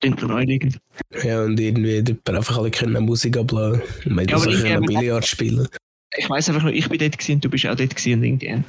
[0.00, 0.78] Klingt noch naheliegend.
[1.22, 3.82] Ja, und irgendwie dort einfach alle können Musik abladen.
[4.06, 5.68] Und wir Ja, ich können Billard spielen.
[6.16, 8.50] Ich weiß einfach nur, ich bin dort gewesen du bist auch dort gewesen und irgendwie.
[8.50, 8.64] habe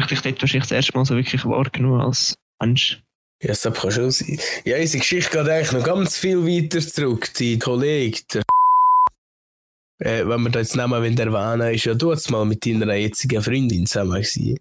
[0.00, 3.02] ich dich dort wahrscheinlich das erste Mal so wirklich wahrgenommen als Mensch.
[3.44, 4.40] Ja, das kann schon sein.
[4.64, 7.30] Ja, unsere Geschichte geht eigentlich noch ganz viel weiter zurück.
[7.34, 8.42] Die Kollege, der
[9.98, 13.84] äh, wenn wir da jetzt wollen, erwähnen, ist ja dort mal mit deiner jetzigen Freundin
[13.84, 14.58] zusammen gewesen.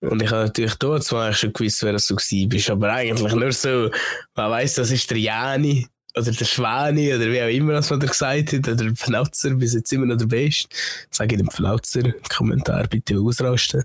[0.00, 2.70] Und ich habe natürlich dort mal schon gewusst, wer das so gewesen bist.
[2.70, 3.90] Aber eigentlich nur so,
[4.34, 8.00] man weiss, das ist der Jani oder der Schwani oder wie auch immer, was man
[8.00, 10.68] da gesagt hat, oder der Pfnauzer, bis jetzt immer noch der Beste.
[11.10, 13.84] Sage ich dem Pfnauzer, Kommentar bitte ausrasten.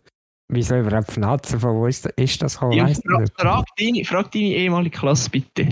[0.51, 1.59] Wieso überhaupt Fnatzen?
[1.59, 2.73] Von wo ist, ist das gekommen?
[2.73, 5.67] Ja, fra frag, deine, frag deine ehemalige Klasse bitte.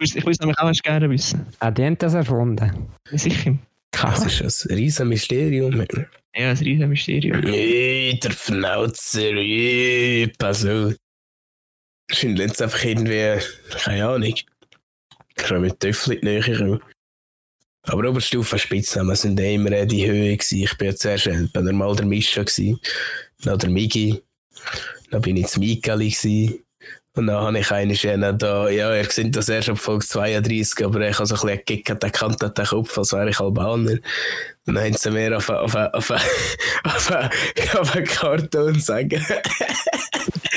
[0.00, 1.46] Ich will es nämlich auch erst gerne wissen.
[1.60, 2.88] Ah, die haben das erfunden.
[3.10, 3.56] Ja, Sicher.
[3.92, 5.86] Das ist ein riesen Mysterium.
[6.34, 7.42] Ja, ein riesen Mysterium.
[7.44, 10.94] Äh, der Pfnauzer, äh, pass auf.
[12.08, 13.38] Wahrscheinlich jetzt einfach irgendwie,
[13.84, 14.34] keine Ahnung.
[15.60, 16.80] Mit Töffel in die Nähe gekommen.
[17.84, 20.62] Aber Oberstufe Spitznamen sind eh immer die Höhe gewesen.
[20.62, 22.80] Ich bin ja zuerst äh, bei normal der Mischa gewesen,
[23.42, 24.22] dann der Migi,
[25.10, 26.64] Dann bin ich zum Mikali gewesen.
[27.14, 27.70] Und dann habe ich
[28.06, 31.40] einen da, ja, ihr seht das erst ab Folge 32, aber ich habe so ein
[31.42, 33.98] bisschen gekickt, der kannte den Kopf, als wäre ich Albaner.
[34.66, 36.10] Und dann haben sie mir auf, auf, auf, auf,
[36.84, 37.10] auf,
[37.74, 38.80] auf einen Karton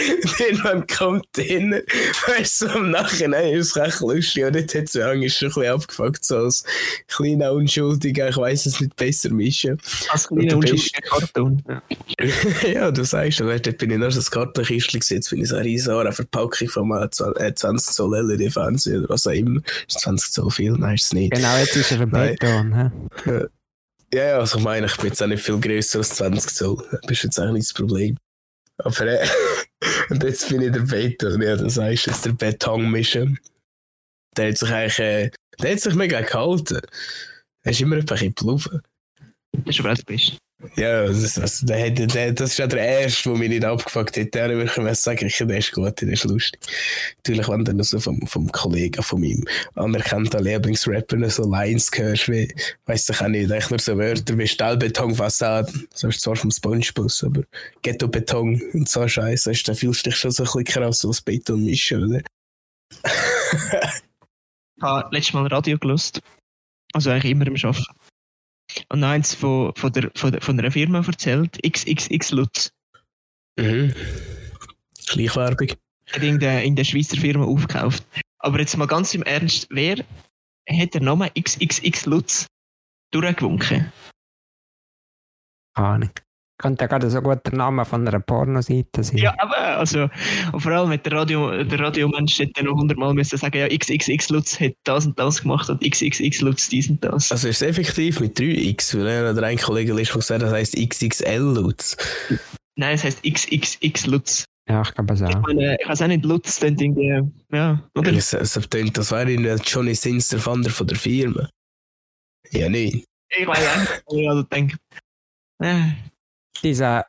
[0.05, 1.81] sagen, jemand kommt hin,
[2.27, 5.65] weißt du, im Nachhinein ist es recht lustig, und dort hat es schon ein bisschen
[5.65, 6.63] abgefuckt, so als
[7.07, 9.79] kleiner Unschuldiger, ich weiss es nicht besser mischen.
[10.09, 11.63] Als kleiner unschuldiger Karton.
[11.67, 11.81] Ja.
[12.71, 15.55] ja, du sagst, dort bin ich noch so ein Kartenkistchen gewesen, jetzt bin ich so
[15.55, 19.61] eine riesige Verpackung von einem 20 Zoll LED-Fernseher oder was auch immer.
[19.87, 20.71] Ist 20 Zoll viel?
[20.73, 21.33] Nein, ist es nicht.
[21.33, 22.09] Genau, jetzt ist er ein.
[22.09, 22.91] Beton.
[24.13, 26.77] Ja, ja, also ich meine, ich bin jetzt auch nicht viel grösser als 20 Zoll.
[26.91, 28.17] Das ist jetzt eigentlich nicht das Problem.
[28.77, 29.27] Aber äh,
[30.09, 33.27] und jetzt bin ich der Beton, ja, das heißt jetzt der Betonmischer.
[34.37, 36.81] Der hat sich eigentlich, äh, der hat sich mega gehalten.
[37.63, 38.81] Er ist immer ein bisschen blubber.
[39.51, 40.37] Das ist aber auch das Beste.
[40.77, 41.91] Ja, das, das, der,
[42.31, 44.33] das ist ja der erste, der mich nicht abgefuckt hat.
[44.33, 46.59] Der würde ich sagen, ich, der ist gut, der ist lustig.
[47.17, 49.43] Natürlich, wenn du noch so vom, vom Kollegen, von meinem
[49.75, 52.53] anerkannten Lieblingsrapper noch so Lines hörst, wie,
[52.85, 57.11] weiss ich auch nicht, echt nur so Wörter wie Stahlbetonfassade, das ist zwar vom Spongebob,
[57.23, 57.43] aber
[57.81, 61.65] Ghetto-Beton und so Scheiße, dann fühlst du dich schon so ein bisschen krass als Beton
[61.65, 62.21] mischen, oder?
[64.77, 66.21] Ich habe letztes Mal Radio gelost.
[66.93, 68.04] Also eigentlich immer im Arbeiten.
[68.89, 72.71] Und noch eins von, von, der, von, der, von einer Firma erzählt, XXX Lutz.
[73.57, 73.93] Mhm.
[75.07, 75.69] Schleichwerbung.
[76.11, 78.05] Hat in der, in der Schweizer Firma aufgekauft.
[78.39, 80.03] Aber jetzt mal ganz im Ernst, wer
[80.69, 82.47] hat den Namen XXX Lutz
[83.11, 83.91] durchgewunken?
[85.73, 86.11] Ahnung.
[86.57, 89.17] Könnte ja gerade so gut der Name von einer Pornoseite sein.
[89.17, 90.09] Ja, aber also,
[90.53, 94.29] und vor allem mit der Radio, der Radiomensch hätte noch hundertmal müssen sagen, ja, XXX
[94.29, 97.29] Lutz hat das und das gemacht und XXX Lutz dies und das.
[97.31, 100.49] Also ist es effektiv mit 3x, weil einer der ein Kollege ist, der gesagt hat,
[100.49, 101.97] das heisst XXL Lutz.
[102.77, 104.45] Nein, es heißt XXX Lutz.
[104.69, 105.41] Ja, ich glaube es Ich auch.
[105.41, 108.13] meine, ich weiß auch nicht, Lutz, dann irgendwie, ja, oder?
[108.13, 111.49] Es, es tönt, das wäre der Johnny Sins der Vater von der Firma.
[112.51, 113.05] Ja, nicht.
[113.37, 114.77] Ich weiß auch nicht, ich also denke.
[115.61, 115.91] Äh,
[116.63, 117.05] Dieser,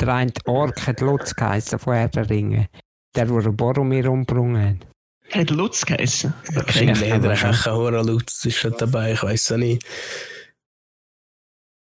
[0.00, 2.68] der eine Ork hat Lutz geheißen von Herr der Ringe.
[3.14, 4.86] Der, der Boromir umgebracht hat.
[5.30, 6.32] er hat Lutz geheißen.
[6.52, 9.86] Wahrscheinlich ja, hat er auch einen Hora Lutz ist schon dabei, ich weiß es nicht.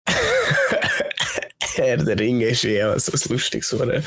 [1.75, 4.03] Herr der Ringe ist ja so ein lustiges Hora.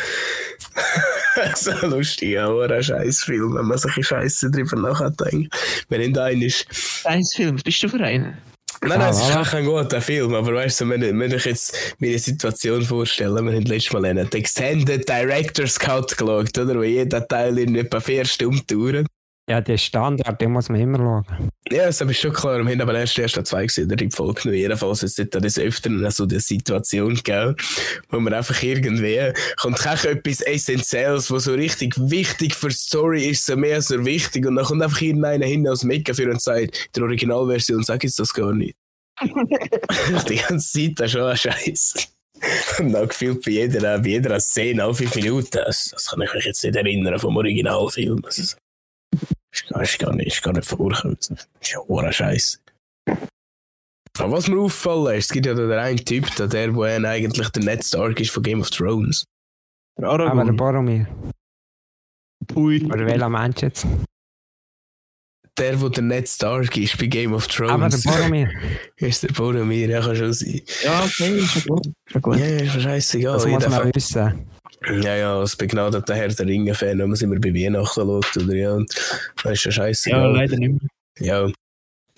[1.55, 5.55] so ein lustiger Hora-Scheißfilm, wenn man solche Scheiße drüber nachdenkt.
[5.89, 6.65] Wenn in einen ist.
[7.03, 8.37] Eins Film, was bist du für einen?
[8.87, 11.95] Nein, nein, es ist auch ein guter Film, aber weißt du, wenn, wenn ich jetzt
[11.97, 16.75] mir eine Situation vorstelle, wir haben letztes Mal einen Extended Director's Cut geschaut, oder?
[16.75, 19.07] Wo jeder Teil in etwa vier Stunden dauert.
[19.47, 21.51] Ja, der Standard, den muss man immer schauen.
[21.69, 22.65] Ja, das ist schon klar.
[22.65, 24.59] Wir haben aber erst erst zwei gesehen, die Folge genommen.
[24.59, 27.55] Jedenfalls ist es des Öfteren so die Situation gegeben,
[28.09, 33.25] wo man einfach irgendwie kommt auch etwas Essentielles, was so richtig wichtig für die Story
[33.25, 34.47] ist, so mehr so wichtig.
[34.47, 38.17] Und dann kommt einfach irgendeiner hin aus Mega für und sagt, der Originalversion sag jetzt
[38.17, 38.75] das gar nicht.
[40.27, 42.09] die ganze Zeit, das ist schon ein Scheiß.
[42.79, 45.49] Und dann gefühlt bei jeder, bei jeder Szene alle fünf Minuten.
[45.51, 48.21] Das, das kann ich mich jetzt nicht erinnern vom Originalfilm.
[48.23, 48.57] Das
[49.55, 51.17] ist, gar- ist, gar nicht, ist gar nicht vorgekommen.
[51.19, 51.29] Das
[51.61, 52.61] ist ja hoher Scheiß.
[54.17, 57.49] Aber was mir auffallen ist, es gibt ja den einen Typ, der, wo er eigentlich
[57.49, 59.25] der Ned Stark ist von Game of Thrones.
[59.99, 60.55] Der Aber der Aragorn.
[60.57, 61.07] Boromir.
[62.47, 62.83] Pui.
[62.85, 63.85] Oder welcher Mensch jetzt?
[65.57, 67.71] Der, wo der Ned Stark ist bei Game of Thrones.
[67.71, 68.49] Aber der Boromir.
[68.97, 70.61] ist der Boromir, ja, kann schon sein.
[70.83, 71.85] Ja, okay, ist schon gut.
[71.87, 72.37] Ist schon gut.
[72.39, 73.33] Ja, ist mir scheißegal.
[73.33, 74.47] Das muss man wissen.
[75.01, 78.73] Ja, ja, als begnadeter Herr der Ringe-Fan, wenn man immer bei Weihnachten schaut, oder ja,
[78.73, 78.93] und
[79.43, 80.09] das ist ja scheiße.
[80.11, 80.89] Ja, leider nicht mehr.
[81.19, 81.51] Ja.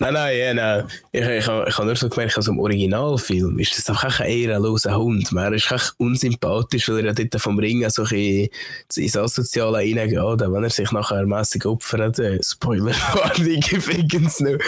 [0.00, 0.84] Nein, nein, ja, nein.
[1.10, 4.96] Ich, ich, ich, habe nur so gemerkt, also im Originalfilm ist das einfach ein ehrenloser
[4.96, 5.32] Hund.
[5.32, 8.48] Man ist echt unsympathisch, weil er ja dort vom Ring so ein
[8.94, 12.20] ins Asoziale reingeht, wenn er sich nachher mässig opfert.
[12.20, 14.58] Äh, Spoiler-Warnung übrigens noch.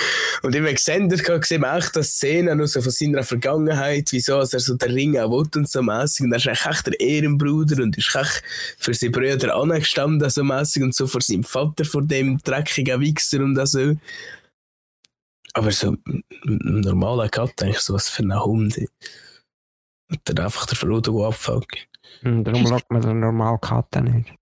[0.42, 4.46] Und gesehen, da gesehen, man echt das Szene noch so von seiner Vergangenheit, wieso er
[4.46, 6.24] so den Ring auch will und so mässig.
[6.24, 8.42] Und er ist eigentlich der Ehrenbruder und ist echt
[8.78, 13.38] für seine Brüder angestanden, so mässig und so vor seinem Vater, vor dem dreckigen Wichser
[13.38, 13.94] und so.
[15.54, 18.78] Aber so ein normaler Cut, denke ich, so was für ein Hund.
[18.78, 21.80] Und dann einfach der Frodo abfucken.
[22.22, 24.34] Und darum schaut man den normalen Kater nicht.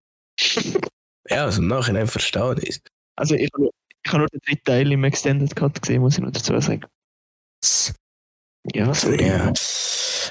[1.29, 2.83] Ja, also im Nachhinein verstehe ich es.
[3.16, 3.71] Also, ich habe
[4.05, 6.87] ich habe nur den dritten Teil im Extended Cut gesehen, muss ich noch dazu sagen.
[8.73, 9.27] Ja, sorry.
[9.27, 9.53] Ja.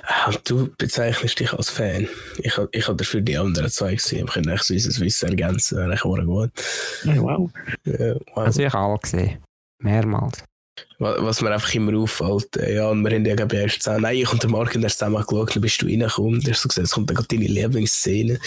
[0.03, 2.07] Ah, du bezeichnest dich als Fan.
[2.37, 4.27] Ich, ich habe dafür die anderen zwei gesehen.
[4.27, 5.77] Wir können echt so unser Wissen ergänzen.
[5.77, 6.51] Wäre echt gut.
[7.03, 7.51] Ja, wow.
[7.85, 8.37] Ja, wow.
[8.37, 9.43] Also ich habe alle gesehen.
[9.79, 10.43] Mehrmals.
[10.99, 14.01] Wa- was mir einfach immer auffällt, äh, ja, und wir haben ja ich erst zusammen,
[14.03, 16.61] nein, ich und der Marc haben erst zusammen geschaut, dann bist du reingekommen, du hast
[16.61, 18.39] so gesagt, es kommt dann gerade deine Lieblingsszene.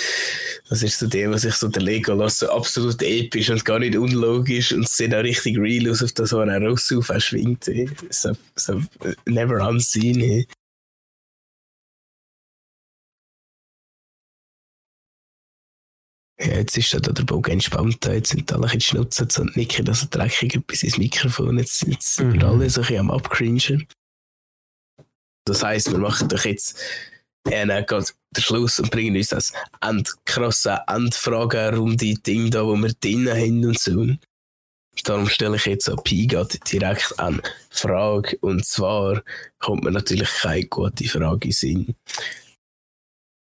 [0.69, 3.97] Das ist so der, was ich so der Legolas so absolut episch und gar nicht
[3.97, 7.71] unlogisch und sieht auch richtig real aus, auf das, wo er raus schwingt.
[8.11, 10.21] So, so äh, never unseen.
[10.21, 10.47] ey.
[16.41, 20.03] Ja, jetzt ist da der Bogen entspannt, jetzt sind alle ein schnutzen und nicken, dass
[20.03, 21.59] er dreckig bis ins Mikrofon.
[21.59, 22.49] Jetzt, jetzt sind wir Mhm.
[22.61, 23.87] alle so ein bisschen am Abcringen.
[25.45, 26.79] Das heisst, wir machen doch jetzt
[27.45, 32.77] äh, dann geht der Schluss und bringen uns das end, krasse Endfragerunde Ding da, wo
[32.77, 34.07] wir drinnen haben und so.
[35.05, 38.37] Darum stelle ich jetzt an Piga direkt an Frage.
[38.41, 39.23] Und zwar
[39.59, 41.95] kommt mir natürlich keine gute Frage in den Sinn.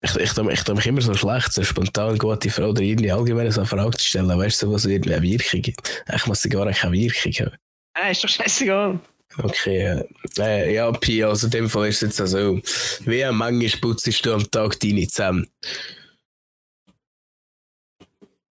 [0.02, 3.12] Ich, ich, ich, ich tue mich immer so schlecht, so spontan gute Frage oder irgendwie
[3.12, 6.06] allgemein so eine Frage zu stellen, weißt du, so, was irgendwie eine Wirkung gibt.
[6.14, 7.58] Ich muss sie gar keine Wirkung haben.
[7.98, 9.00] Äh, ist doch scheißegal.
[9.40, 10.06] Okay, äh,
[10.40, 12.60] äh, ja, Pi, also in dem Fall ist es jetzt so.
[13.06, 15.46] Wie manchmal putzt du am Tag deine Zähne?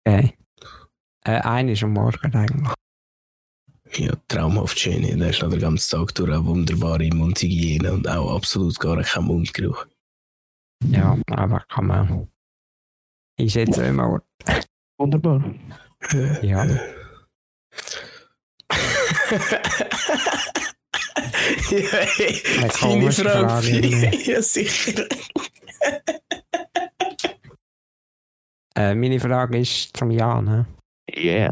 [0.04, 0.34] Okay.
[1.24, 2.74] Äh, eine ist am Morgen eigentlich.
[3.96, 5.18] Ja, traumhaft schön.
[5.18, 9.24] Da ist noch den ganzen Tag durch eine wunderbare Mundhygiene und auch absolut gar kein
[9.24, 9.86] Mundgeruch.
[10.84, 12.30] Ja, aber kann man.
[13.38, 14.22] Ist jetzt immer.
[14.98, 15.42] Wunderbar.
[16.42, 16.64] Ja.
[16.64, 16.80] ja,
[21.70, 23.48] hey, Eine deine Frage.
[23.48, 25.06] Frage, ja, sicher.
[28.76, 30.44] Äh, meine Frage ist zum Jan.
[30.44, 30.66] Ne?
[31.16, 31.50] Yeah.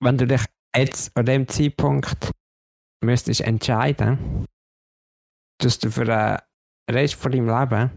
[0.00, 0.44] Wenn du dich
[0.76, 2.30] jetzt an dem Zeitpunkt
[3.04, 4.46] müsstest entscheiden,
[5.58, 6.38] dass du für den
[6.90, 7.90] Rest von deinem Leben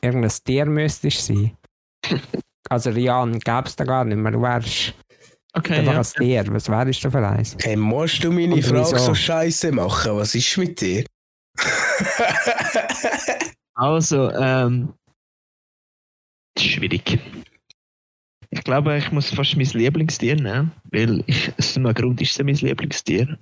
[0.00, 1.56] irgendein Tier müsstest sein.
[2.68, 4.32] Also Jan gäbe es da gar nicht mehr.
[4.32, 4.94] Du wärst
[5.54, 6.00] Okay, einfach ja.
[6.00, 6.04] ein
[6.44, 6.54] Tier.
[6.54, 7.56] Was wärst du für eins?
[7.60, 8.96] Hey, musst du meine Und Frage wieso?
[8.98, 10.16] so scheiße machen?
[10.16, 11.04] Was ist mit dir?
[13.74, 14.94] Also, ähm.
[16.58, 17.18] Schwierig.
[18.50, 22.44] Ich glaube, ich muss fast mein Lieblingstier nehmen, weil ich, aus einem Grund ist es
[22.44, 23.38] mein Lieblingstier.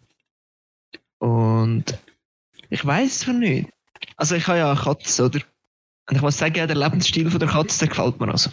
[1.18, 1.98] Und
[2.70, 3.68] ich weiß es nicht.
[4.16, 5.40] Also, ich habe ja eine Katze, oder?
[6.08, 8.50] Und ich muss sagen, der Lebensstil von der Katze, der gefällt mir also.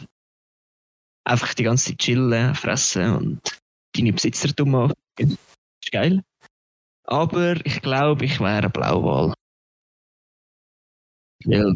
[1.25, 3.59] Einfach die ganze Zeit chillen, fressen und
[3.95, 4.93] deine Besitzer dumm machen.
[5.19, 6.23] Ist geil.
[7.03, 9.33] Aber ich glaube, ich wäre ein Blauwal.
[11.45, 11.75] Weil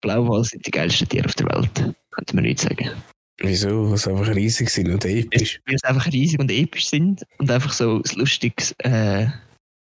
[0.00, 1.94] Blauwal sind die geilsten Tiere auf der Welt.
[2.10, 2.90] Könnte man nicht sagen.
[3.38, 3.90] Wieso?
[3.90, 5.60] Was einfach riesig sind und episch.
[5.66, 9.28] Weil sie einfach riesig und episch sind und einfach so ein lustiges, äh,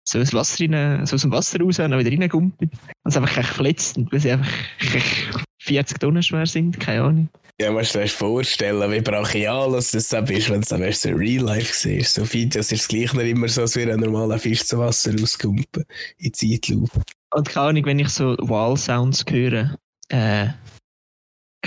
[0.09, 2.69] so ins Wasser rein, so aus dem Wasser raus und dann wieder reingumpen.
[2.69, 4.51] Und es einfach echt verletzt und weil sie einfach
[4.93, 7.29] echt 40 Tonnen schwer sind, keine Ahnung.
[7.61, 11.15] Ja, musst du dir vorstellen, wie brachial das das dann ist, wenn du es in
[11.15, 12.15] Real Life siehst.
[12.15, 15.11] So Videos ist es gleich nicht immer so, als würde ein normaler Fisch zu Wasser
[15.19, 15.83] rauskumpen.
[16.17, 17.01] In Zeitlupe.
[17.31, 19.75] Und keine Ahnung, wenn ich so Wall-Sounds höre,
[20.07, 20.47] äh,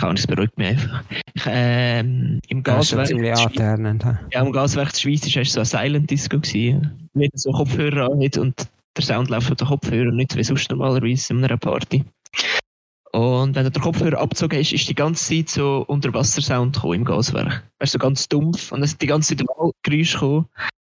[0.07, 1.03] Ahnung, es beruhigt mich einfach.
[1.35, 3.11] Ich, ähm, Im Das Gaswerk,
[4.33, 7.09] ja, im Gaswerk der Schweiz erst so ein Silent Disco gewesen.
[7.15, 10.71] Wenn du so Kopfhörer anhat und der Sound läuft von den Kopfhörern, nicht wie sonst
[10.71, 12.05] normalerweise in einer Party.
[13.13, 17.05] Und wenn du den Kopfhörer abgezogen hast, ist die ganze Zeit so Unterwassersound gekommen im
[17.05, 17.63] Gaswerk.
[17.79, 18.73] Weißt du, so ganz dumpf.
[18.73, 20.47] Und dann sind die ganze Zeit Waldgeräusche gekommen.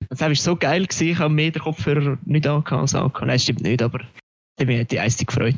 [0.08, 1.08] Und das war so geil, gewesen.
[1.08, 3.26] ich habe mehr den Kopfhörer nicht angehabt als angehabt.
[3.26, 5.56] Nein, stimmt nicht, aber ich habe mich die eistig gefreut.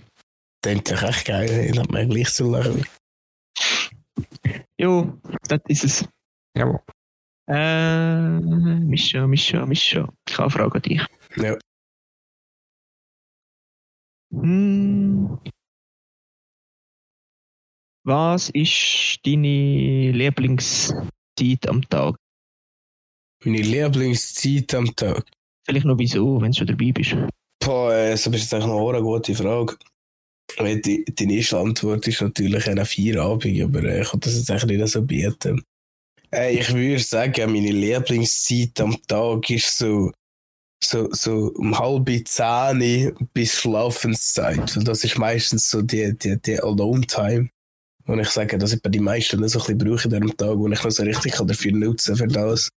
[0.63, 1.69] Klingt doch echt geil.
[1.71, 2.85] Ich hab mir gleich so lachen.
[4.79, 5.19] Jo,
[5.49, 6.09] das ist es.
[6.57, 6.81] Jawohl.
[7.49, 8.41] Äh,
[8.81, 10.09] Mischa, Mischa, Mischa.
[10.29, 11.07] Ich habe eine Frage an dich.
[11.37, 11.59] Ja.
[14.31, 15.39] Hm.
[18.05, 22.17] Was ist deine Lieblingszeit am Tag?
[23.45, 25.25] Meine Lieblingszeit am Tag.
[25.67, 27.17] Vielleicht noch wieso, wenn du schon dabei bist.
[27.61, 29.77] Boah, äh, das ist jetzt eigentlich noch eine gute Frage.
[30.59, 34.81] Die, die erste Antwort ist natürlich eine Feierabend, aber äh, ich kann das jetzt eigentlich
[34.81, 35.63] nicht so bieten.
[36.33, 40.11] Äh, ich würde sagen, meine Lieblingszeit am Tag ist so,
[40.83, 44.77] so, so um halb zehn bis Schlafenszeit.
[44.77, 47.51] Und das ist meistens so die, die, die Alone-Time.
[48.07, 50.57] Und ich sage, dass ich bei den meisten so ein bisschen brauche in diesem Tag,
[50.57, 52.71] wo ich noch so richtig dafür nutzen für das,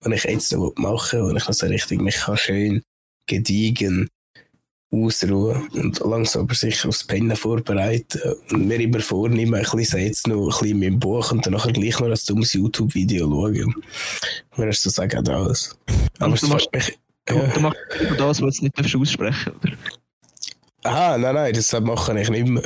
[0.00, 2.82] was ich jetzt noch machen will, wo ich noch so richtig mich kann schön
[3.26, 4.08] gediegen
[4.90, 8.20] ausruhen und langsam aber sicher aufs Pennen vorbereiten
[8.52, 11.52] und mir immer vornehmen, ein bisschen jetzt noch ein bisschen in meinem Buch und dann
[11.54, 13.74] nachher gleich noch ein dummes YouTube-Video schauen.
[14.70, 15.76] Ich so sagen, das.
[16.18, 16.98] Aber Und du machst- mich.
[17.26, 17.46] Du, Ja.
[17.48, 17.78] du machst
[18.16, 19.72] das, was du nicht darfst aussprechen oder?
[20.84, 22.62] Aha, nein, nein, das mache ich nicht mehr.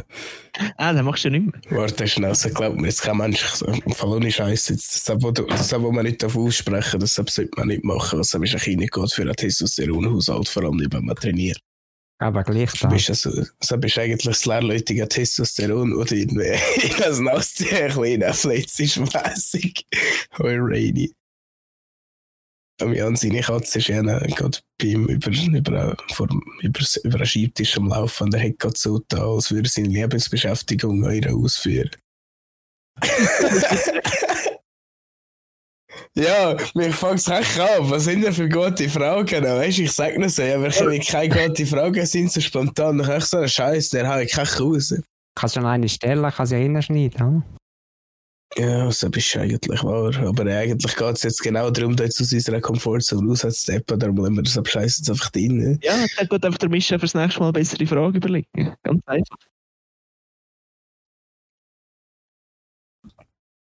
[0.76, 1.78] Ah, das machst du nicht mehr.
[1.80, 3.42] Warte schnell, das glaubt mir jetzt kein Mensch.
[3.42, 4.74] Fall ohne Scheiße.
[4.74, 8.18] Das, das, was man nicht aussprechen darf, das sollte man nicht machen.
[8.18, 11.60] Was ist ein Kind für einen Testosteronhaushalt, vor allem wenn man trainiert.
[12.20, 12.88] Aber gleich da.
[12.88, 17.90] Du bist also, so bist eigentlich das leerläutige Testosteron oder irgendwie in das Nasty ein
[17.90, 19.86] kleiner Fletzisch-mässig.
[20.38, 21.14] Hoi, Rainy.
[22.78, 26.28] Jan, seine Katze ist ja gerade beim über, über, vor,
[26.60, 29.70] über, über einen Schreibtisch am Laufen und er hat gerade so da, als würde er
[29.70, 31.90] seine Lebensbeschäftigung eure ausführen.
[36.16, 37.90] ja, mich fängt es echt an.
[37.90, 39.44] Was sind denn für gute Fragen?
[39.44, 43.18] Weißt du, ich sage nicht so, aber wenn keine gute Fragen sind, so spontan, dann
[43.18, 44.94] ich so einen Scheiß, der habe ich keine raus.
[45.36, 47.44] Kannst du noch eine stellen, kannst du ja hinschneiden?
[48.56, 50.12] Ja, das ist eigentlich wahr.
[50.26, 53.96] Aber eigentlich geht es jetzt genau darum, da jetzt aus unserer Komfortzone rauszusteppen.
[53.96, 55.78] Darum lassen wir das abscheißen jetzt einfach drin.
[55.82, 58.74] Ja, dann geht einfach der Mischa fürs nächste Mal bessere Fragen überlegen.
[58.82, 59.36] Ganz einfach.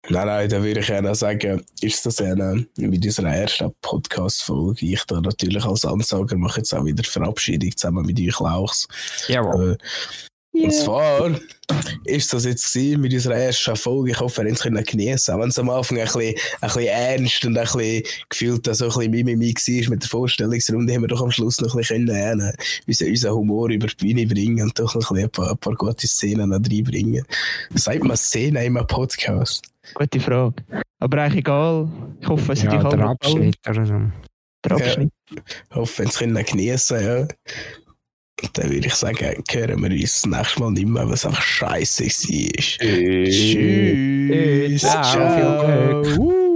[0.09, 4.87] Nein, nein, da würde ich gerne sagen, ist das eine, mit unserer ersten Podcast-Folge.
[4.87, 8.89] Ich da natürlich als Ansager mache jetzt auch wieder Verabschiedung zusammen mit euch Lauchs.
[9.29, 9.73] Jawohl.
[9.73, 9.85] Äh,
[10.53, 10.65] Yeah.
[10.65, 11.41] Und zwar
[12.05, 14.11] ist das jetzt mit unserer ersten Folge.
[14.11, 15.33] Ich hoffe, ihr könnt es genießen.
[15.33, 18.85] Auch wenn es am Anfang ein bisschen, ein bisschen ernst und ein bisschen gefühlt so
[18.87, 22.07] ein bisschen Mimimi war mit der Vorstellungsrunde, haben wir doch am Schluss noch ein bisschen
[22.07, 22.53] können, äh,
[22.89, 25.75] unseren, unseren Humor über die Bühne bringen und doch noch ein, ein, paar, ein paar
[25.77, 27.25] gute Szenen reinbringen.
[27.77, 29.70] Sagt man Szenen in einem Podcast?
[29.95, 30.55] Gute Frage.
[30.99, 31.89] Aber eigentlich egal.
[32.21, 34.01] Ich hoffe, es ja, die der Abschnitt oder so.
[34.65, 35.13] Der Abschnitt.
[35.31, 35.43] Ja.
[35.71, 37.29] Ich hoffe, es können genießen, ja.
[38.55, 39.19] Dann würde ich sagen,
[39.51, 42.53] hören wir uns das nächste Mal nicht mehr, was einfach scheiße war.
[42.57, 43.29] Tschüss.
[43.31, 44.81] Tschüss.
[44.81, 46.03] Ciao.
[46.03, 46.47] Ciao.